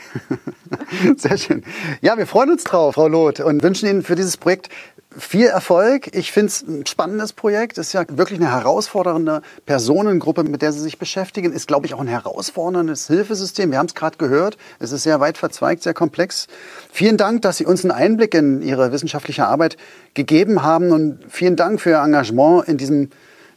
sehr 1.17 1.37
schön. 1.37 1.63
Ja, 2.01 2.17
wir 2.17 2.27
freuen 2.27 2.51
uns 2.51 2.63
drauf, 2.63 2.95
Frau 2.95 3.07
Loth, 3.07 3.39
und 3.39 3.63
wünschen 3.63 3.89
Ihnen 3.89 4.03
für 4.03 4.15
dieses 4.15 4.37
Projekt 4.37 4.69
viel 5.17 5.47
Erfolg. 5.47 6.13
Ich 6.13 6.31
finde 6.31 6.47
es 6.47 6.61
ein 6.61 6.85
spannendes 6.85 7.33
Projekt. 7.33 7.77
Es 7.77 7.87
ist 7.87 7.93
ja 7.93 8.03
wirklich 8.09 8.39
eine 8.39 8.51
herausfordernde 8.51 9.41
Personengruppe, 9.65 10.43
mit 10.43 10.61
der 10.61 10.71
Sie 10.71 10.81
sich 10.81 10.99
beschäftigen. 10.99 11.53
Ist, 11.53 11.67
glaube 11.67 11.85
ich, 11.85 11.93
auch 11.93 12.01
ein 12.01 12.07
herausforderndes 12.07 13.07
Hilfesystem. 13.07 13.71
Wir 13.71 13.77
haben 13.77 13.87
es 13.87 13.95
gerade 13.95 14.17
gehört. 14.17 14.57
Es 14.79 14.91
ist 14.91 15.03
sehr 15.03 15.19
weit 15.19 15.37
verzweigt, 15.37 15.83
sehr 15.83 15.93
komplex. 15.93 16.47
Vielen 16.91 17.17
Dank, 17.17 17.41
dass 17.41 17.57
Sie 17.57 17.65
uns 17.65 17.83
einen 17.83 17.91
Einblick 17.91 18.33
in 18.33 18.61
Ihre 18.61 18.91
wissenschaftliche 18.91 19.45
Arbeit 19.47 19.77
gegeben 20.13 20.63
haben 20.63 20.91
und 20.91 21.19
vielen 21.29 21.55
Dank 21.55 21.79
für 21.79 21.91
Ihr 21.91 22.03
Engagement 22.03 22.67
in 22.67 22.77
diesem 22.77 23.09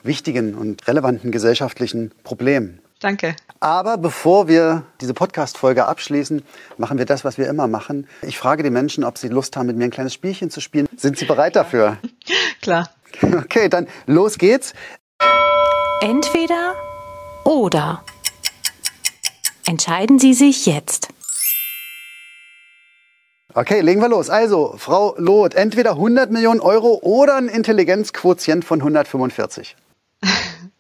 wichtigen 0.09 0.57
und 0.57 0.89
relevanten 0.89 1.31
gesellschaftlichen 1.31 2.11
Problem. 2.25 2.81
Danke. 2.99 3.37
Aber 3.61 3.97
bevor 3.97 4.49
wir 4.49 4.83
diese 5.01 5.15
Podcast-Folge 5.15 5.87
abschließen, 5.87 6.43
machen 6.79 6.99
wir 6.99 7.05
das, 7.05 7.25
was 7.25 7.39
wir 7.39 7.49
immer 7.49 7.69
machen. 7.69 8.09
Ich 8.23 8.39
frage 8.39 8.65
die 8.65 8.71
Menschen, 8.71 9.05
ob 9.05 9.19
sie 9.19 9.29
Lust 9.29 9.57
haben, 9.57 9.67
mit 9.67 9.77
mir 9.77 9.85
ein 9.85 9.93
kleines 9.93 10.15
Spielchen 10.15 10.51
zu 10.51 10.61
spielen. 10.61 10.89
Sind 10.97 11.17
sie 11.17 11.25
bereit 11.25 11.55
dafür? 11.55 11.99
Klar. 12.61 12.91
Okay, 13.23 13.69
dann 13.69 13.87
los 14.07 14.39
geht's. 14.39 14.75
Entweder 16.01 16.75
oder. 17.45 18.05
Entscheiden 19.67 20.19
Sie 20.19 20.35
sich 20.35 20.67
jetzt. 20.67 21.09
Okay, 23.55 23.81
legen 23.81 24.01
wir 24.01 24.09
los. 24.09 24.31
Also, 24.31 24.75
Frau 24.77 25.15
Loth, 25.19 25.55
entweder 25.55 25.93
100 25.93 26.31
Millionen 26.31 26.61
Euro 26.61 26.99
oder 27.03 27.37
ein 27.37 27.49
Intelligenzquotient 27.49 28.65
von 28.65 28.81
145. 28.81 29.77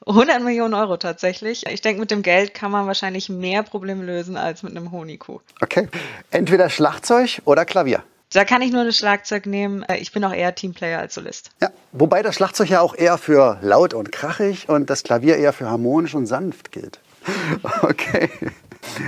100 0.08 0.42
Millionen 0.42 0.74
Euro 0.74 0.96
tatsächlich. 0.96 1.66
Ich 1.66 1.82
denke, 1.82 2.00
mit 2.00 2.10
dem 2.10 2.22
Geld 2.22 2.54
kann 2.54 2.70
man 2.70 2.86
wahrscheinlich 2.86 3.28
mehr 3.28 3.62
Probleme 3.62 4.04
lösen 4.04 4.36
als 4.36 4.62
mit 4.62 4.76
einem 4.76 4.90
Honigkuh. 4.90 5.40
Okay. 5.60 5.88
Entweder 6.30 6.70
Schlagzeug 6.70 7.42
oder 7.44 7.64
Klavier. 7.64 8.02
Da 8.32 8.44
kann 8.44 8.60
ich 8.60 8.72
nur 8.72 8.84
das 8.84 8.96
Schlagzeug 8.96 9.46
nehmen. 9.46 9.82
Äh, 9.84 9.98
ich 9.98 10.12
bin 10.12 10.24
auch 10.24 10.32
eher 10.32 10.54
Teamplayer 10.54 10.98
als 10.98 11.14
Solist. 11.14 11.50
Ja, 11.60 11.70
wobei 11.92 12.22
das 12.22 12.34
Schlagzeug 12.34 12.68
ja 12.68 12.80
auch 12.80 12.94
eher 12.94 13.18
für 13.18 13.58
laut 13.62 13.94
und 13.94 14.12
krachig 14.12 14.68
und 14.68 14.90
das 14.90 15.02
Klavier 15.02 15.36
eher 15.36 15.52
für 15.52 15.68
harmonisch 15.70 16.14
und 16.14 16.26
sanft 16.26 16.72
gilt. 16.72 17.00
Okay. 17.82 18.30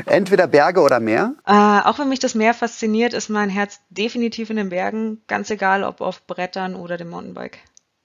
Entweder 0.07 0.47
Berge 0.47 0.81
oder 0.81 1.01
Meer? 1.01 1.35
Äh, 1.47 1.53
auch 1.53 1.99
wenn 1.99 2.09
mich 2.09 2.19
das 2.19 2.35
Meer 2.35 2.55
fasziniert, 2.55 3.15
ist 3.15 3.29
mein 3.29 3.49
Herz 3.49 3.81
definitiv 3.89 4.51
in 4.51 4.57
den 4.57 4.69
Bergen, 4.69 5.23
ganz 5.27 5.51
egal 5.51 5.85
ob 5.85 6.01
auf 6.01 6.27
Brettern 6.27 6.75
oder 6.75 6.97
dem 6.97 7.11
Mountainbike. 7.11 7.59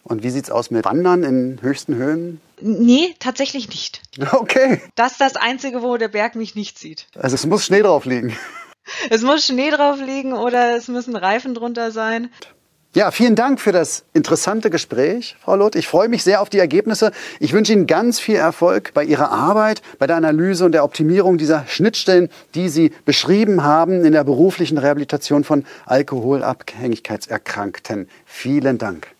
Und 0.07 0.21
wie 0.21 0.29
sieht's 0.29 0.51
aus 0.51 0.69
mit 0.69 0.85
Wandern 0.85 1.23
in 1.23 1.57
höchsten 1.63 1.95
Höhen? 1.95 2.39
Nee, 2.61 3.15
tatsächlich 3.19 3.69
nicht. 3.69 4.01
Okay. 4.31 4.81
Das 4.95 5.13
ist 5.13 5.21
das 5.21 5.35
Einzige, 5.35 5.81
wo 5.81 5.97
der 5.97 6.09
Berg 6.09 6.35
mich 6.35 6.55
nicht 6.55 6.77
sieht. 6.77 7.07
Also 7.15 7.33
es 7.33 7.45
muss 7.45 7.65
Schnee 7.65 7.81
drauf 7.81 8.05
liegen. 8.05 8.37
Es 9.09 9.23
muss 9.23 9.43
Schnee 9.43 9.71
drauf 9.71 9.99
liegen 9.99 10.33
oder 10.33 10.77
es 10.77 10.87
müssen 10.87 11.15
Reifen 11.15 11.55
drunter 11.55 11.89
sein. 11.89 12.29
Ja, 12.93 13.09
vielen 13.09 13.35
Dank 13.35 13.59
für 13.59 13.71
das 13.71 14.03
interessante 14.13 14.69
Gespräch, 14.69 15.35
Frau 15.41 15.55
Loth. 15.55 15.75
Ich 15.75 15.87
freue 15.87 16.07
mich 16.07 16.23
sehr 16.23 16.39
auf 16.39 16.49
die 16.49 16.59
Ergebnisse. 16.59 17.11
Ich 17.39 17.51
wünsche 17.51 17.73
Ihnen 17.73 17.87
ganz 17.87 18.19
viel 18.19 18.35
Erfolg 18.35 18.93
bei 18.93 19.03
Ihrer 19.03 19.31
Arbeit, 19.31 19.81
bei 19.97 20.05
der 20.05 20.17
Analyse 20.17 20.65
und 20.65 20.73
der 20.73 20.83
Optimierung 20.83 21.39
dieser 21.39 21.65
Schnittstellen, 21.65 22.29
die 22.53 22.69
Sie 22.69 22.91
beschrieben 23.05 23.63
haben 23.63 24.05
in 24.05 24.11
der 24.11 24.23
beruflichen 24.23 24.77
Rehabilitation 24.77 25.43
von 25.43 25.65
Alkoholabhängigkeitserkrankten. 25.87 28.07
Vielen 28.23 28.77
Dank. 28.77 29.14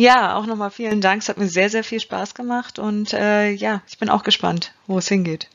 Ja, 0.00 0.34
auch 0.34 0.46
nochmal 0.46 0.70
vielen 0.70 1.02
Dank. 1.02 1.20
Es 1.20 1.28
hat 1.28 1.36
mir 1.36 1.46
sehr, 1.46 1.68
sehr 1.68 1.84
viel 1.84 2.00
Spaß 2.00 2.34
gemacht 2.34 2.78
und 2.78 3.12
äh, 3.12 3.50
ja, 3.50 3.82
ich 3.86 3.98
bin 3.98 4.08
auch 4.08 4.22
gespannt, 4.22 4.72
wo 4.86 4.96
es 4.96 5.08
hingeht. 5.08 5.50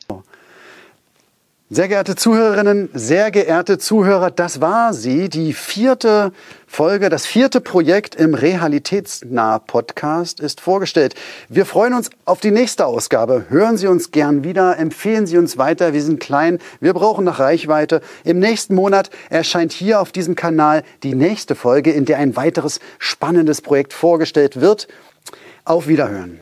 Sehr 1.75 1.89
geehrte 1.89 2.15
Zuhörerinnen, 2.15 2.87
sehr 2.93 3.31
geehrte 3.31 3.77
Zuhörer, 3.77 4.31
das 4.31 4.61
war 4.61 4.93
sie, 4.93 5.27
die 5.27 5.51
vierte 5.51 6.31
Folge, 6.67 7.09
das 7.09 7.25
vierte 7.25 7.59
Projekt 7.59 8.15
im 8.15 8.33
Realitätsnah 8.33 9.59
Podcast 9.59 10.39
ist 10.39 10.61
vorgestellt. 10.61 11.15
Wir 11.49 11.65
freuen 11.65 11.93
uns 11.93 12.11
auf 12.23 12.39
die 12.39 12.51
nächste 12.51 12.85
Ausgabe. 12.85 13.47
Hören 13.49 13.75
Sie 13.75 13.87
uns 13.87 14.11
gern 14.11 14.45
wieder, 14.45 14.79
empfehlen 14.79 15.27
Sie 15.27 15.37
uns 15.37 15.57
weiter. 15.57 15.91
Wir 15.91 16.01
sind 16.01 16.21
klein, 16.21 16.59
wir 16.79 16.93
brauchen 16.93 17.25
noch 17.25 17.39
Reichweite. 17.39 17.99
Im 18.23 18.39
nächsten 18.39 18.73
Monat 18.73 19.09
erscheint 19.29 19.73
hier 19.73 19.99
auf 19.99 20.13
diesem 20.13 20.35
Kanal 20.35 20.81
die 21.03 21.13
nächste 21.13 21.55
Folge, 21.55 21.91
in 21.91 22.05
der 22.05 22.19
ein 22.19 22.37
weiteres 22.37 22.79
spannendes 22.99 23.59
Projekt 23.59 23.91
vorgestellt 23.91 24.61
wird. 24.61 24.87
Auf 25.65 25.89
Wiederhören. 25.89 26.39